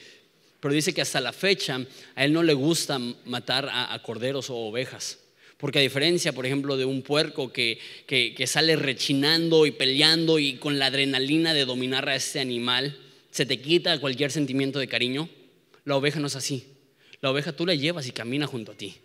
[0.61, 4.57] Pero dice que hasta la fecha a él no le gusta matar a, corderos o
[4.57, 5.19] ovejas.
[5.57, 10.39] Porque a diferencia, por ejemplo, de un puerco que, que, que, sale rechinando y peleando
[10.39, 12.97] y con la adrenalina de dominar a este animal,
[13.31, 15.29] se te quita cualquier sentimiento de cariño,
[15.85, 16.67] la oveja no es así.
[17.21, 18.97] La oveja tú la llevas y camina junto a ti.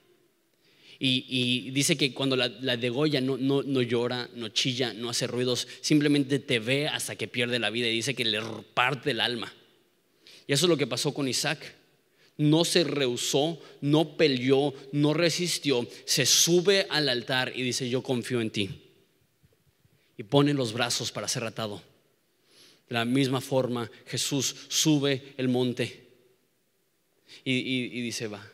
[1.00, 5.28] Y, dice que cuando la, la degolla no, no, no, llora, no chilla, no hace
[5.28, 8.42] ruidos, simplemente te ve hasta que pierde la vida y dice que le
[8.74, 9.54] parte el alma.
[10.48, 11.76] Y eso es lo que pasó con Isaac.
[12.38, 18.42] No se rehusó, no peleó, no resistió, se sube al altar y dice, yo confío
[18.42, 18.70] en ti.
[20.18, 21.82] Y pone los brazos para ser atado.
[22.90, 26.08] De la misma forma, Jesús sube el monte
[27.44, 28.46] y dice, va,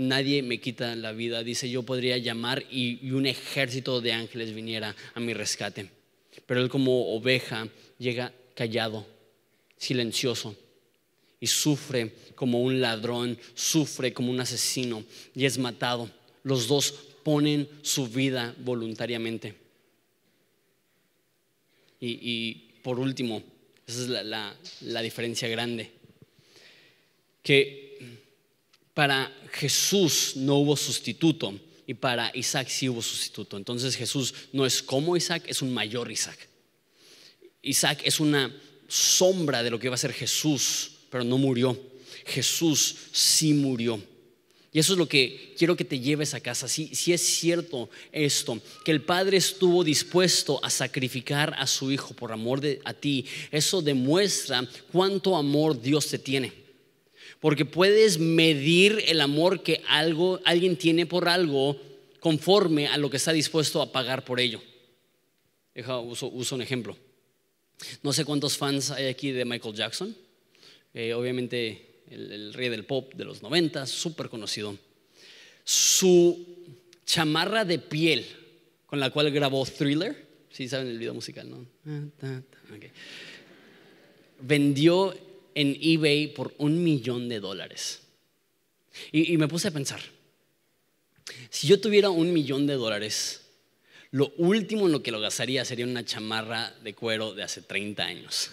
[0.00, 1.44] nadie me quita la vida.
[1.44, 5.90] Dice, yo podría llamar y, un ejército de ángeles viniera a mi rescate.
[6.46, 9.06] Pero él como oveja llega callado,
[9.76, 10.56] silencioso
[11.38, 16.10] y sufre como un ladrón, sufre como un asesino y es matado.
[16.42, 19.54] Los dos ponen su vida voluntariamente.
[22.02, 23.42] Y, por último,
[23.86, 25.90] esa es la, la diferencia grande,
[27.42, 27.79] que
[28.94, 31.54] para Jesús no hubo sustituto
[31.86, 33.56] y para Isaac sí hubo sustituto.
[33.56, 36.48] Entonces Jesús no es como Isaac, es un mayor Isaac.
[37.62, 38.54] Isaac es una
[38.88, 41.78] sombra de lo que va a ser Jesús, pero no murió.
[42.26, 44.00] Jesús sí murió.
[44.72, 46.68] Y eso es lo que quiero que te lleves a casa.
[46.68, 52.14] Si, si es cierto esto, que el Padre estuvo dispuesto a sacrificar a su Hijo
[52.14, 56.52] por amor de, a ti, eso demuestra cuánto amor Dios te tiene.
[57.40, 61.80] Porque puedes medir el amor que algo, alguien tiene por algo
[62.20, 64.62] conforme a lo que está dispuesto a pagar por ello.
[65.74, 66.96] Deja, uso, un ejemplo.
[68.02, 70.14] No sé cuántos fans hay aquí de Michael Jackson.
[70.92, 74.76] Eh, obviamente el, rey del pop de los 90, súper conocido.
[75.64, 76.46] Su
[77.06, 78.26] chamarra de piel
[78.86, 81.66] con la cual grabó Thriller, si saben el video musical, ¿no?
[82.22, 82.40] Ah,
[84.40, 85.14] Vendió
[85.54, 88.02] en eBay por un millón de dólares.
[89.12, 90.00] Y, me puse a pensar,
[91.48, 93.42] si yo tuviera un millón de dólares,
[94.10, 98.02] lo último en lo que lo gastaría sería una chamarra de cuero de hace 30
[98.02, 98.50] años.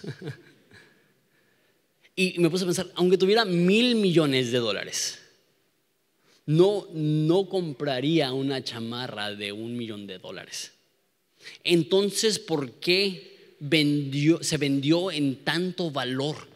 [2.16, 5.18] y me puse a pensar, aunque tuviera mil millones de dólares,
[6.46, 10.72] no, no compraría una chamarra de un millón de dólares.
[11.62, 16.47] Entonces, ¿por qué vendió, se vendió en tanto valor?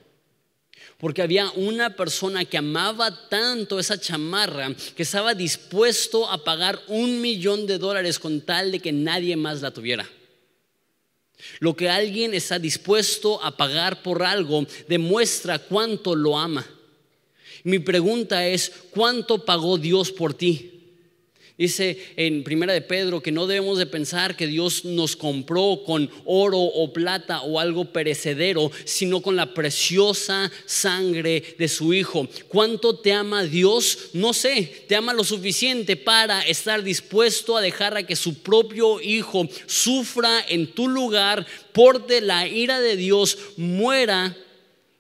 [1.03, 7.21] Porque había una persona que amaba tanto esa chamarra que estaba dispuesto a pagar un
[7.21, 10.09] millón de dólares con tal de que nadie más la tuviera.
[11.59, 16.65] Lo que alguien está dispuesto a pagar por algo demuestra cuánto lo ama.
[17.65, 20.72] Mi pregunta es, ¿cuánto pagó Dios por ti?
[21.63, 26.11] Dice en Primera de Pedro que no debemos de pensar que Dios nos compró con
[26.25, 32.29] oro o plata o algo perecedero, sino con la preciosa sangre de su Hijo.
[32.49, 34.11] ¿Cuánto te ama Dios?
[34.13, 39.01] No sé, te ama lo suficiente para estar dispuesto a dejar a que su propio
[39.01, 44.37] Hijo sufra en tu lugar, por de la ira de Dios, muera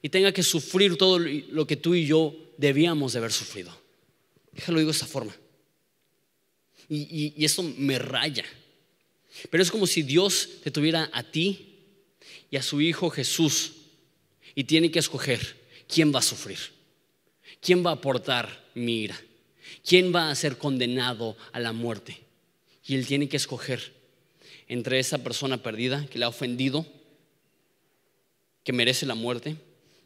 [0.00, 3.76] y tenga que sufrir todo lo que tú y yo debíamos de haber sufrido.
[4.52, 5.41] Déjalo digo de esta forma.
[6.94, 8.44] Y, eso me raya.
[9.48, 11.78] Pero es como si Dios te tuviera a ti
[12.50, 13.72] y a su Hijo Jesús
[14.54, 15.56] y tiene que escoger
[15.88, 16.58] quién va a sufrir,
[17.62, 19.18] quién va a aportar mi ira,
[19.82, 22.18] quién va a ser condenado a la muerte.
[22.84, 23.94] Y Él tiene que escoger
[24.68, 26.86] entre esa persona perdida que le ha ofendido,
[28.64, 29.56] que merece la muerte,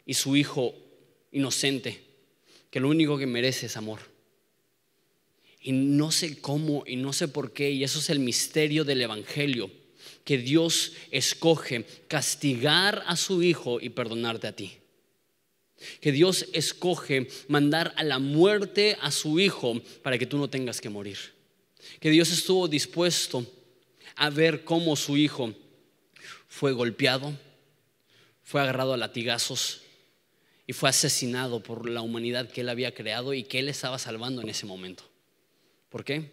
[0.07, 0.73] y su Hijo
[1.33, 2.01] inocente,
[2.71, 4.16] que lo único que merece es amor.
[5.67, 9.03] Y no sé cómo y no sé por qué, y eso es el misterio del
[9.03, 9.69] Evangelio,
[10.23, 14.75] que Dios escoge castigar a su Hijo y perdonarte a ti.
[16.01, 20.81] Que Dios escoge mandar a la muerte a su Hijo para que tú no tengas
[20.81, 21.19] que morir.
[21.99, 23.45] Que Dios estuvo dispuesto
[24.15, 25.53] a ver cómo su Hijo
[26.47, 27.37] fue golpeado,
[28.45, 29.81] fue agarrado a latigazos
[30.65, 34.43] y fue asesinado por la humanidad que Él había creado y que Él estaba salvando
[34.43, 35.16] en ese momento.
[35.97, 36.31] ¿Por qué?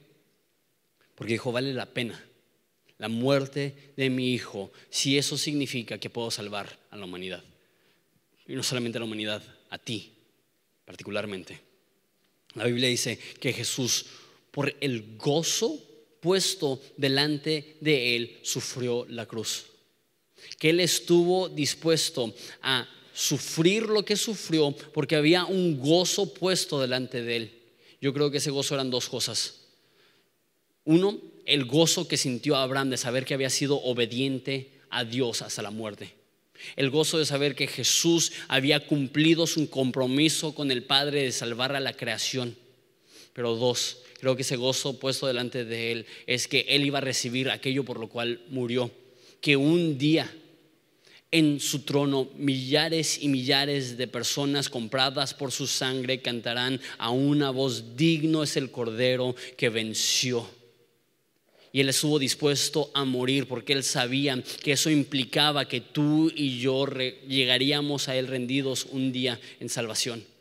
[1.15, 2.21] Porque dijo, vale la pena
[2.97, 7.41] la muerte de mi hijo si eso significa que puedo salvar a la humanidad.
[8.45, 10.11] Y no solamente a la humanidad, a ti
[10.83, 11.61] particularmente.
[12.55, 14.05] La Biblia dice que Jesús
[14.51, 15.79] por el gozo
[16.19, 19.67] puesto delante de él, sufrió la cruz.
[20.59, 27.21] Que él estuvo dispuesto a sufrir lo que sufrió porque había un gozo puesto delante
[27.21, 27.62] de él.
[28.03, 29.61] Yo creo que ese gozo eran dos cosas.
[30.83, 35.61] Uno, el gozo que sintió Abraham de saber que había sido obediente a Dios hasta
[35.61, 36.13] la muerte.
[36.75, 41.77] El gozo de saber que Jesús había cumplido su compromiso con el Padre de salvar
[41.77, 42.57] a la creación.
[43.31, 47.01] Pero dos, creo que ese gozo puesto delante de él es que él iba a
[47.01, 48.91] recibir aquello por lo cual murió.
[49.39, 50.29] Que un día
[51.33, 57.49] en su trono millares y millares de personas compradas por su sangre cantarán a una
[57.49, 60.47] voz digno es el Cordero que venció
[61.73, 66.59] y Él estuvo dispuesto a morir porque Él sabía que eso implicaba que tú y
[66.59, 66.85] yo
[67.27, 70.32] llegaríamos a Él rendidos un día en salvación.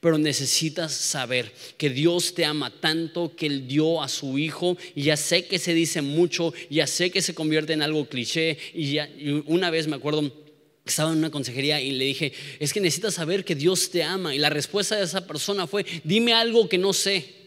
[0.00, 4.76] Pero necesitas saber que Dios te ama tanto que Él dio a su Hijo.
[4.94, 8.58] Y ya sé que se dice mucho, ya sé que se convierte en algo cliché.
[8.72, 9.08] Y, ya,
[9.46, 10.32] una vez me acuerdo,
[10.84, 14.34] estaba en una consejería y le dije, es que necesitas saber que Dios te ama.
[14.34, 17.44] Y la respuesta de esa persona fue, dime algo que no sé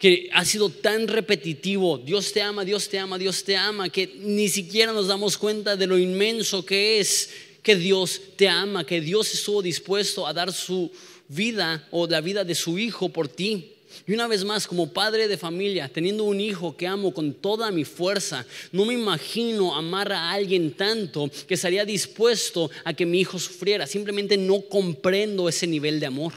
[0.00, 4.10] que ha sido tan repetitivo, Dios te ama, Dios te ama, Dios te ama, que
[4.16, 7.28] ni siquiera nos damos cuenta de lo inmenso que es
[7.62, 10.90] que Dios te ama, que Dios estuvo dispuesto a dar su
[11.28, 13.72] vida o la vida de su hijo por ti.
[14.06, 17.70] Y una vez más, como padre de familia, teniendo un hijo que amo con toda
[17.70, 23.20] mi fuerza, no me imagino amar a alguien tanto que estaría dispuesto a que mi
[23.20, 23.86] hijo sufriera.
[23.86, 26.32] Simplemente no comprendo ese nivel de amor.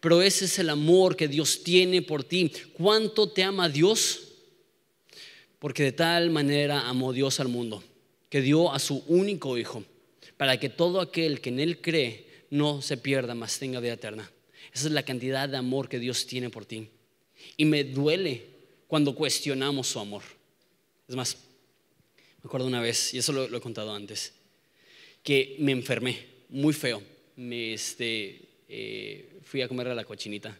[0.00, 2.52] Pero ese es el amor que Dios tiene por ti.
[2.74, 4.20] ¿Cuánto te ama Dios?
[5.58, 7.82] Porque de tal manera amó Dios al mundo,
[8.28, 9.82] que dio a su único Hijo,
[10.38, 14.30] para que todo aquel que en Él cree no se pierda, mas tenga vida eterna.
[14.72, 16.88] Esa es la cantidad de amor que Dios tiene por ti.
[17.56, 18.46] Y me duele
[18.86, 20.22] cuando cuestionamos su amor.
[21.08, 21.36] Es más,
[22.42, 24.32] me acuerdo una vez, y eso lo, he contado antes,
[25.22, 27.02] que me enfermé muy feo.
[27.36, 30.56] Me, este, eh, fui a comer a la cochinita.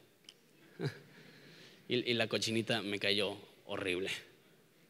[1.89, 4.11] y, la cochinita me cayó horrible.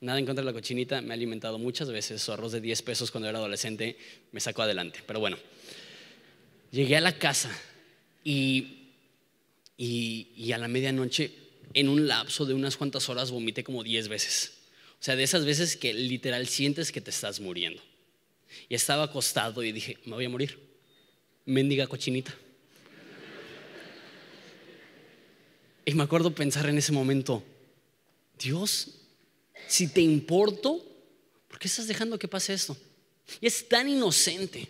[0.01, 2.23] Nada en contra de la cochinita, me ha alimentado muchas veces.
[2.23, 3.97] Su arroz de 10 pesos cuando era adolescente
[4.31, 5.01] me sacó adelante.
[5.07, 5.37] Pero bueno,
[6.71, 7.51] llegué a la casa
[8.23, 8.91] y,
[9.77, 11.33] y, y a la medianoche,
[11.75, 14.59] en un lapso de unas cuantas horas, vomité como 10 veces.
[15.01, 17.83] O sea, de esas veces que literal sientes que te estás muriendo.
[18.69, 20.59] Y estaba acostado y dije, me voy a morir.
[21.45, 22.35] Mendiga cochinita.
[25.85, 27.43] Y me acuerdo pensar en ese momento,
[28.39, 28.98] Dios,
[29.69, 30.85] si te importo,
[31.47, 32.77] ¿por qué estás dejando que pase esto?
[33.41, 34.69] Y es tan inocente.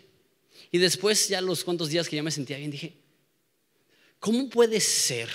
[0.71, 2.93] Y después, ya los cuantos días que ya me sentía bien, dije,
[4.19, 5.29] ¿cómo puede ser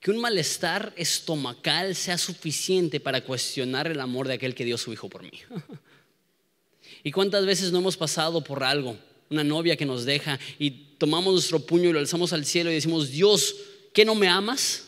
[0.00, 4.92] que un malestar estomacal sea suficiente para cuestionar el amor de aquel que dio su
[4.92, 5.30] hijo por mí?
[7.04, 8.98] ¿Y cuántas veces no hemos pasado por algo?
[9.30, 12.74] Una novia que nos deja y tomamos nuestro puño y lo alzamos al cielo y
[12.74, 13.54] decimos, Dios,
[13.92, 14.85] ¿qué no me amas?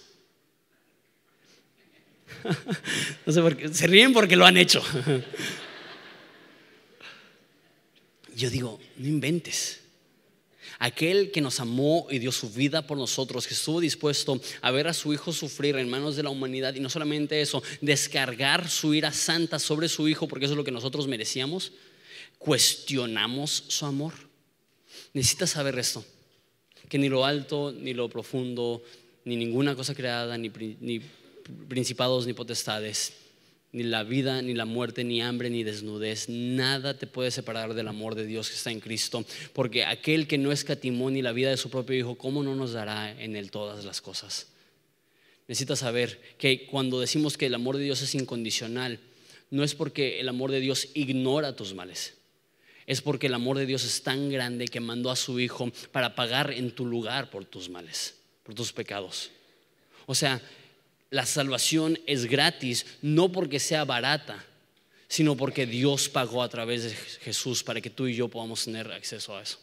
[3.26, 4.82] no sé por qué, se ríen porque lo han hecho.
[8.36, 9.80] Yo digo, no inventes.
[10.80, 14.86] Aquel que nos amó y dio su vida por nosotros, que estuvo dispuesto a ver
[14.86, 18.94] a su Hijo sufrir en manos de la humanidad y no solamente eso, descargar su
[18.94, 21.72] ira santa sobre su Hijo, porque eso es lo que nosotros merecíamos,
[22.38, 24.12] cuestionamos su amor.
[25.12, 26.04] Necesitas saber esto
[26.88, 28.82] que ni lo alto, ni lo profundo,
[29.24, 30.50] ni ninguna cosa creada, ni,
[31.68, 33.14] principados, ni potestades,
[33.72, 37.88] ni la vida, ni la muerte, ni hambre, ni desnudez, nada te puede separar del
[37.88, 41.50] amor de Dios que está en Cristo, porque aquel que no escatimó ni la vida
[41.50, 44.48] de su propio Hijo, ¿cómo no nos dará en él todas las cosas?
[45.46, 49.00] Necesitas saber que cuando decimos que el amor de Dios es incondicional,
[49.50, 52.14] no es porque el amor de Dios ignora tus males
[52.88, 56.14] es porque el amor de Dios es tan grande que mandó a su Hijo para
[56.14, 59.30] pagar en tu lugar por tus males, por tus pecados.
[60.06, 60.40] O sea,
[61.10, 64.44] la salvación es gratis, no porque sea barata,
[65.08, 68.90] sino porque Dios pagó a través de Jesús para que tú y yo podamos tener
[68.92, 69.58] acceso a eso.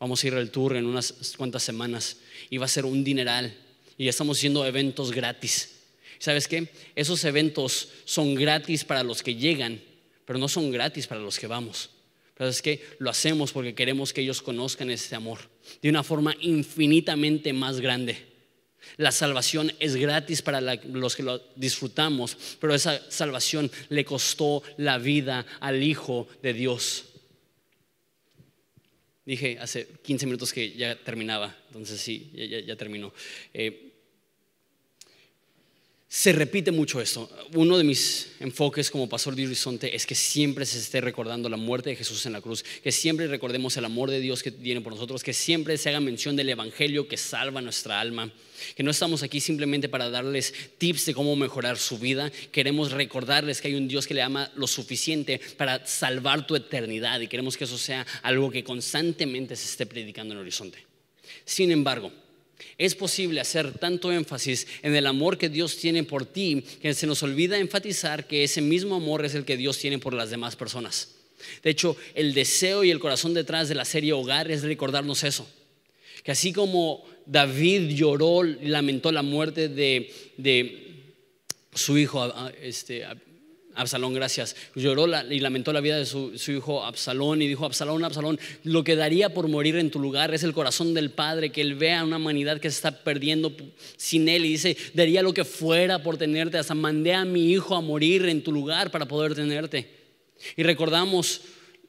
[0.00, 2.16] Vamos a ir al tour en unas cuantas semanas
[2.50, 3.54] y va a ser un dineral
[3.98, 5.76] y estamos haciendo eventos gratis.
[6.18, 6.68] ¿Sabes qué?
[6.96, 9.80] Esos eventos son gratis para los que llegan,
[10.24, 11.90] pero no son gratis para los que vamos.
[12.34, 15.38] Pero es que lo hacemos porque queremos que ellos conozcan ese amor
[15.82, 18.31] de una forma infinitamente más grande.
[18.96, 24.98] La salvación es gratis para los que lo disfrutamos, pero esa salvación le costó la
[24.98, 27.04] vida al Hijo de Dios.
[29.24, 32.32] Dije hace 15 minutos que ya terminaba, entonces sí,
[32.66, 33.12] ya, terminó.
[33.54, 33.91] Eh,
[36.14, 37.30] se repite mucho esto.
[37.54, 41.56] Uno de mis enfoques como pastor de Horizonte es que siempre se esté recordando la
[41.56, 44.82] muerte de Jesús en la cruz, que siempre recordemos el amor de Dios que tiene
[44.82, 48.30] por nosotros, que siempre se haga mención del Evangelio que salva nuestra alma,
[48.76, 53.62] que no estamos aquí simplemente para darles tips de cómo mejorar su vida, queremos recordarles
[53.62, 57.56] que hay un Dios que le ama lo suficiente para salvar tu eternidad y queremos
[57.56, 60.84] que eso sea algo que constantemente se esté predicando en Horizonte.
[61.46, 62.12] Sin embargo,
[62.78, 67.06] es posible hacer tanto énfasis en el amor que Dios tiene por ti que se
[67.06, 70.56] nos olvida enfatizar que ese mismo amor es el que Dios tiene por las demás
[70.56, 71.16] personas.
[71.62, 75.48] De hecho, el deseo y el corazón detrás de la serie Hogar es recordarnos eso.
[76.22, 80.12] Que así como David lloró y lamentó la muerte de,
[81.74, 83.04] su hijo, este,
[83.74, 84.54] Absalón, gracias.
[84.74, 88.96] Lloró y lamentó la vida de su, hijo Absalón y dijo, Absalón, Absalón, lo que
[88.96, 92.16] daría por morir en tu lugar es el corazón del Padre, que él vea una
[92.16, 93.52] humanidad que se está perdiendo
[93.96, 97.74] sin él y dice, daría lo que fuera por tenerte, hasta mandé a mi hijo
[97.74, 99.88] a morir en tu lugar para poder tenerte.
[100.56, 101.40] Y recordamos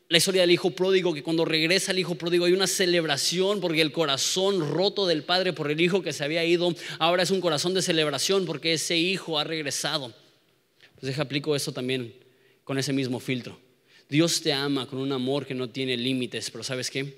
[0.07, 3.81] la historia del hijo pródigo, que cuando regresa el hijo pródigo hay una celebración porque
[3.81, 7.41] el corazón roto del padre por el hijo que se había ido, ahora es un
[7.41, 10.13] corazón de celebración porque ese hijo ha regresado.
[11.03, 12.13] Deja aplico eso también
[12.63, 13.59] con ese mismo filtro.
[14.07, 17.17] Dios te ama con un amor que no tiene límites, pero ¿sabes qué?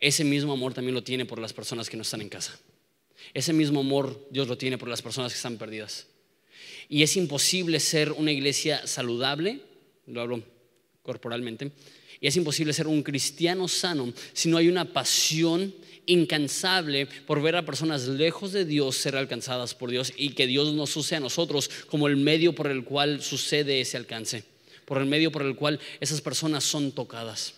[0.00, 2.58] Ese mismo amor también lo tiene por las personas que no están en casa.
[3.34, 6.06] Ese mismo amor Dios lo tiene por las personas que están perdidas.
[6.88, 9.60] Y es imposible ser una iglesia saludable,
[10.06, 10.42] lo hablo
[11.02, 11.70] corporalmente,
[12.18, 15.74] y es imposible ser un cristiano sano si no hay una pasión
[16.06, 20.74] incansable por ver a personas lejos de Dios ser alcanzadas por Dios y que Dios
[20.74, 24.44] nos use a nosotros como el medio por el cual sucede ese alcance,
[24.84, 27.54] por el medio por el cual esas personas son tocadas.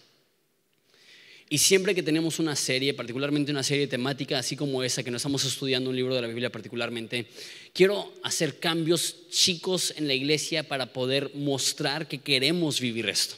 [1.50, 5.18] Y siempre que tenemos una serie, particularmente una serie temática así como esa, que no
[5.18, 7.26] estamos estudiando un libro de la Biblia particularmente,
[7.72, 13.36] quiero hacer cambios chicos en la iglesia para poder mostrar que queremos vivir esto.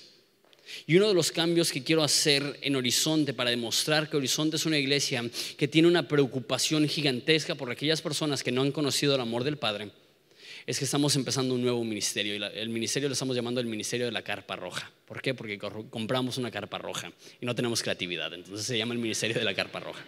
[0.87, 4.67] Y uno de los cambios que quiero hacer en Horizonte para demostrar que Horizonte es
[4.67, 5.25] una iglesia
[5.57, 9.59] que tiene una preocupación gigantesca por aquellas personas que no han conocido el amor del
[9.59, 9.91] Padre,
[10.67, 12.35] es que estamos empezando un nuevo ministerio.
[12.35, 14.91] Y el ministerio lo estamos llamando el ministerio de la carpa roja.
[15.07, 15.33] ¿Por qué?
[15.33, 18.35] Porque compramos una carpa roja y no tenemos creatividad.
[18.35, 20.05] Entonces se llama el ministerio de la carpa roja.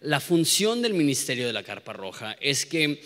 [0.00, 3.02] La función del ministerio de la carpa roja es que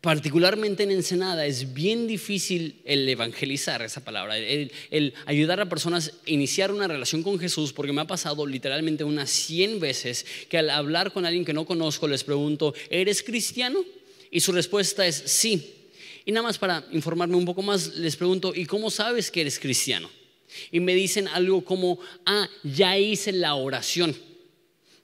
[0.00, 6.30] particularmente en Ensenada, es bien difícil el evangelizar esa palabra, el, ayudar a personas a
[6.30, 10.70] iniciar una relación con Jesús, porque me ha pasado literalmente unas 100 veces que al
[10.70, 13.84] hablar con alguien que no conozco les pregunto, ¿eres cristiano?
[14.30, 15.74] Y su respuesta es sí.
[16.24, 19.58] Y nada más para informarme un poco más, les pregunto, ¿y cómo sabes que eres
[19.58, 20.10] cristiano?
[20.70, 24.27] Y me dicen algo como, ah, ya hice la oración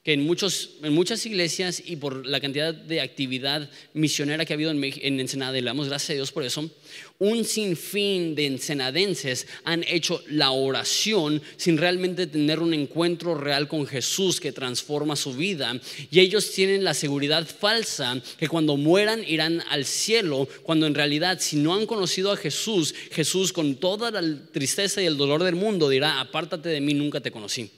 [0.05, 4.57] que en, muchos, en muchas iglesias y por la cantidad de actividad misionera que ha
[4.57, 6.71] habido en, en Ensenada, y le damos gracias a Dios por eso,
[7.19, 13.87] un sinfín de ensenadenses han hecho la oración sin realmente tener un encuentro real con
[13.87, 15.81] Jesús que transforma su vida.
[16.11, 21.39] Y ellos tienen la seguridad falsa que cuando mueran irán al cielo, cuando en realidad
[21.41, 25.55] si no han conocido a Jesús, Jesús con toda la tristeza y el dolor del
[25.55, 27.71] mundo dirá, apártate de mí, nunca te conocí.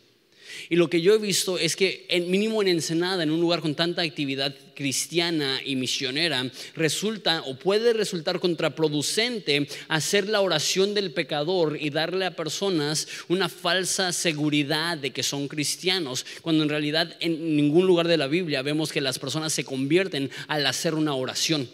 [0.69, 3.61] Y lo que yo he visto es que, en, mínimo en Ensenada, en un lugar
[3.61, 11.13] con tanta actividad cristiana y misionera, resulta o puede resultar contraproducente hacer la oración del
[11.13, 17.17] pecador y darle a personas una falsa seguridad de que son cristianos, cuando en realidad
[17.21, 21.15] en ningún lugar de la Biblia vemos que las personas se convierten al hacer una
[21.15, 21.69] oración.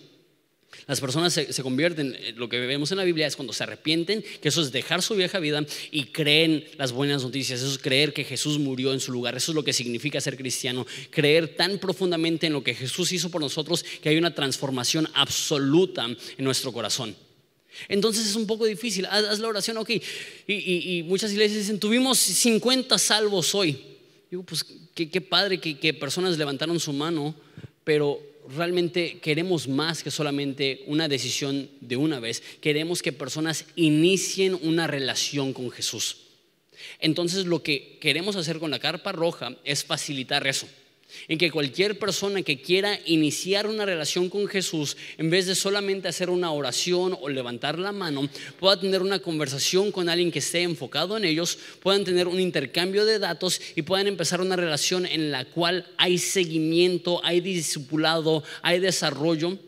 [0.87, 4.25] Las personas se, convierten, eh, lo que vemos en la Biblia es cuando se arrepienten,
[4.41, 8.13] que eso es dejar su vieja vida y creen las buenas noticias, eso es creer
[8.13, 11.79] que Jesús murió en su lugar, eso es lo que significa ser cristiano, creer tan
[11.79, 16.73] profundamente en lo que Jesús hizo por nosotros que hay una transformación absoluta en nuestro
[16.73, 17.15] corazón.
[17.89, 19.91] Entonces es un poco difícil, haz, la oración, ok,
[20.47, 23.79] y, muchas iglesias dicen, tuvimos 50 salvos hoy.
[24.31, 24.65] Digo, pues
[24.95, 27.35] qué, padre que personas levantaron su mano,
[27.85, 32.43] pero realmente queremos más que solamente una decisión de una vez.
[32.61, 36.19] Queremos que personas inicien una relación con Jesús.
[36.99, 40.67] Entonces lo que queremos hacer con la carpa roja es facilitar eso
[41.29, 46.09] en que cualquier persona que quiera iniciar una relación con Jesús, en vez de solamente
[46.09, 50.63] hacer una oración o levantar la mano, pueda tener una conversación con alguien que esté
[50.63, 55.31] enfocado en ellos, puedan tener un intercambio de datos y puedan empezar una relación en
[55.31, 59.59] la cual hay seguimiento, hay discipulado, hay desarrollo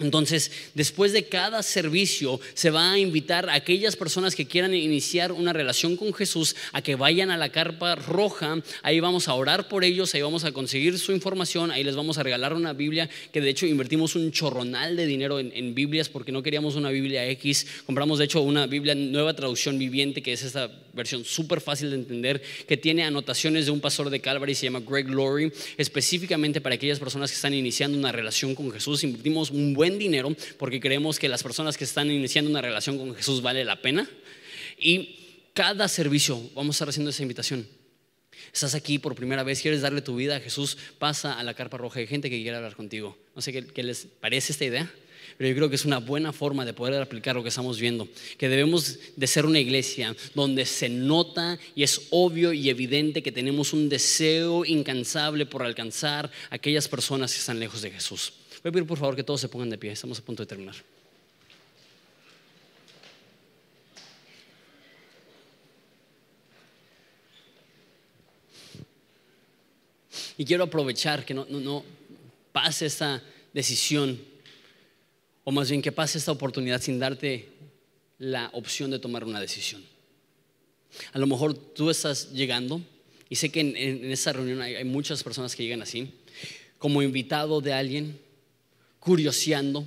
[0.00, 5.32] Entonces, después de cada servicio, se va a invitar a aquellas personas que quieran iniciar
[5.32, 8.62] una relación con Jesús a que vayan a la carpa roja.
[8.82, 12.16] Ahí vamos a orar por ellos, ahí vamos a conseguir su información, ahí les vamos
[12.16, 16.30] a regalar una Biblia, que de hecho invertimos un chorronal de dinero en, Biblias porque
[16.30, 17.66] no queríamos una Biblia X.
[17.84, 21.96] Compramos de hecho una Biblia nueva traducción viviente, que es esta versión súper fácil de
[21.96, 26.76] entender, que tiene anotaciones de un pastor de Calvary, se llama Greg Laurie, específicamente para
[26.76, 29.02] aquellas personas que están iniciando una relación con Jesús.
[29.02, 33.14] Invertimos un buen dinero porque creemos que las personas que están iniciando una relación con
[33.14, 34.10] Jesús vale la pena.
[34.76, 35.18] Y
[35.54, 37.66] cada servicio vamos a estar haciendo esa invitación.
[38.52, 41.76] Estás aquí por primera vez, quieres darle tu vida a Jesús, pasa a la carpa
[41.76, 42.00] roja.
[42.00, 43.16] Hay gente que quiere hablar contigo.
[43.34, 44.92] No sé qué, les parece esta idea
[45.38, 48.08] pero yo creo que es una buena forma de poder aplicar lo que estamos viendo,
[48.36, 53.30] que debemos de ser una iglesia donde se nota y es obvio y evidente que
[53.30, 58.32] tenemos un deseo incansable por alcanzar a aquellas personas que están lejos de Jesús.
[58.62, 60.46] Voy a pedir por favor que todos se pongan de pie, estamos a punto de
[60.46, 60.74] terminar.
[70.36, 71.84] Y quiero aprovechar que no,
[72.52, 74.20] pase esta decisión,
[75.44, 77.48] o más bien que pase esta oportunidad sin darte
[78.18, 79.84] la opción de tomar una decisión.
[81.12, 82.80] A lo mejor tú estás llegando,
[83.28, 86.12] y sé que en, en reunión hay, hay muchas personas que llegan así,
[86.78, 88.18] como invitado de alguien,
[89.00, 89.86] curioseando,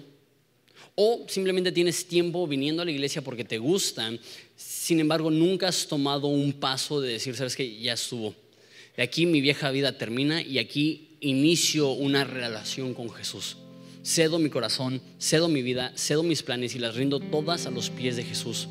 [0.96, 4.20] o simplemente tienes tiempo viniendo a la iglesia porque te gustan,
[4.56, 8.36] sin embargo nunca has tomado un paso de decir, sabes que ya estuvo.
[8.96, 13.58] De aquí mi vieja vida termina y aquí inicio una relación con Jesús.
[14.04, 17.90] Cedo mi corazón, cedo mi vida, cedo mis planes y las rindo todas a los
[17.90, 18.68] pies de Jesús,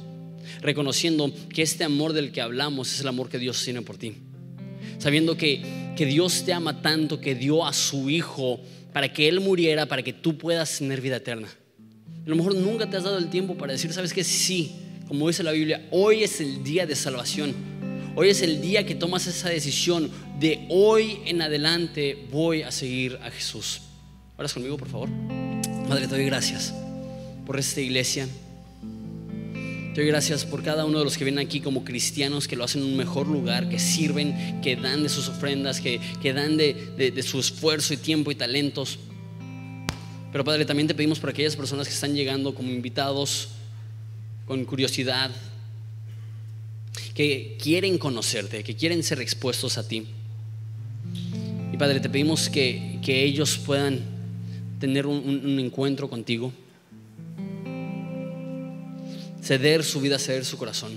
[0.61, 4.15] reconociendo que este amor del que hablamos es el amor que Dios tiene por ti.
[4.99, 5.63] Sabiendo que,
[5.97, 8.61] que Dios te ama tanto que dio a su Hijo
[8.93, 11.49] para que Él muriera, para que tú puedas tener vida eterna.
[12.27, 14.73] A lo mejor nunca te has dado el tiempo para decir, sabes que sí,
[15.09, 17.55] como dice la Biblia, hoy es el día de salvación.
[18.17, 23.19] Hoy es el día que tomas esa decisión de hoy en adelante voy a seguir
[23.23, 23.83] a Jesús.
[24.37, 25.09] ¿Oras conmigo, por favor?
[25.89, 26.75] Madre, te doy gracias
[27.47, 28.29] por esta iglesia.
[30.07, 32.89] Gracias por cada uno de los que vienen aquí como cristianos, que lo hacen en
[32.89, 36.01] un mejor lugar, que sirven, que dan de sus ofrendas, que,
[36.33, 38.99] dan de, de su esfuerzo y tiempo y talentos.
[40.33, 43.49] Pero Padre, también te pedimos por aquellas personas que están llegando como invitados
[44.47, 45.31] con curiosidad,
[47.15, 50.07] que quieren conocerte, que quieren ser expuestos a ti.
[51.73, 54.01] Y Padre, te pedimos que, que ellos puedan
[54.79, 56.53] tener un encuentro contigo
[59.51, 60.93] ceder su vida, ceder su corazón.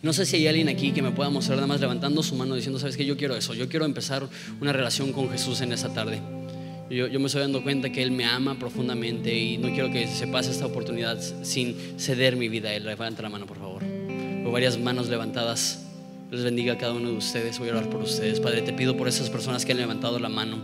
[0.00, 2.54] No sé si hay alguien aquí que me pueda mostrar nada más levantando su mano
[2.54, 4.26] diciendo, sabes que yo quiero eso, yo quiero empezar
[4.62, 6.22] una relación con Jesús en esa tarde.
[6.88, 10.26] Yo, me estoy dando cuenta que Él me ama profundamente y no quiero que se
[10.26, 12.86] pase esta oportunidad sin ceder mi vida a Él.
[12.86, 13.82] Levanta la mano, por favor.
[13.82, 15.84] Con varias manos levantadas.
[16.30, 17.58] Les bendiga a cada uno de ustedes.
[17.58, 18.40] Voy a orar por ustedes.
[18.40, 20.56] Padre, te pido por esas personas que han levantado la mano.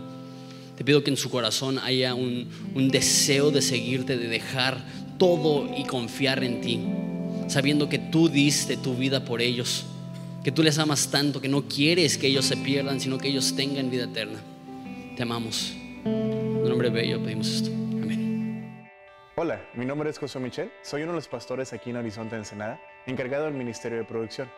[0.77, 2.47] Te pido que en su corazón haya un
[2.91, 4.83] deseo de seguirte, de dejar
[5.19, 6.83] todo y confiar en ti,
[7.47, 9.85] sabiendo que tú diste tu vida por ellos,
[10.43, 13.55] que tú les amas tanto, que no quieres que ellos se pierdan, sino que ellos
[13.55, 14.39] tengan vida eterna.
[15.15, 15.75] Te amamos.
[16.05, 17.69] En nombre bello pedimos esto.
[17.69, 18.89] Amén.
[19.35, 22.81] Hola, mi nombre es José Michel, soy uno de los pastores aquí en Horizonte Ensenada,
[23.05, 24.49] encargado del Ministerio de Producción.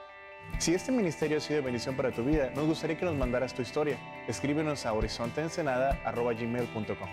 [0.60, 3.54] Si este ministerio ha sido de bendición para tu vida, nos gustaría que nos mandaras
[3.54, 3.98] tu historia.
[4.28, 7.10] Escríbenos a horizonteensenada.gmail.com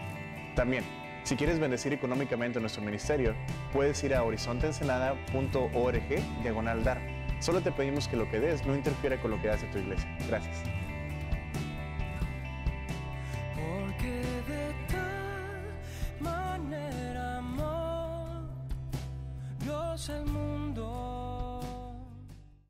[0.55, 0.85] También,
[1.29, 3.35] si quieres bendecir económicamente nuestro ministerio,
[3.71, 7.03] puedes ir a horizonteensenada.org diagonal dar.
[7.39, 10.09] Solo te pedimos que lo que des no interfiera con lo que hace tu iglesia.
[10.27, 10.63] Gracias.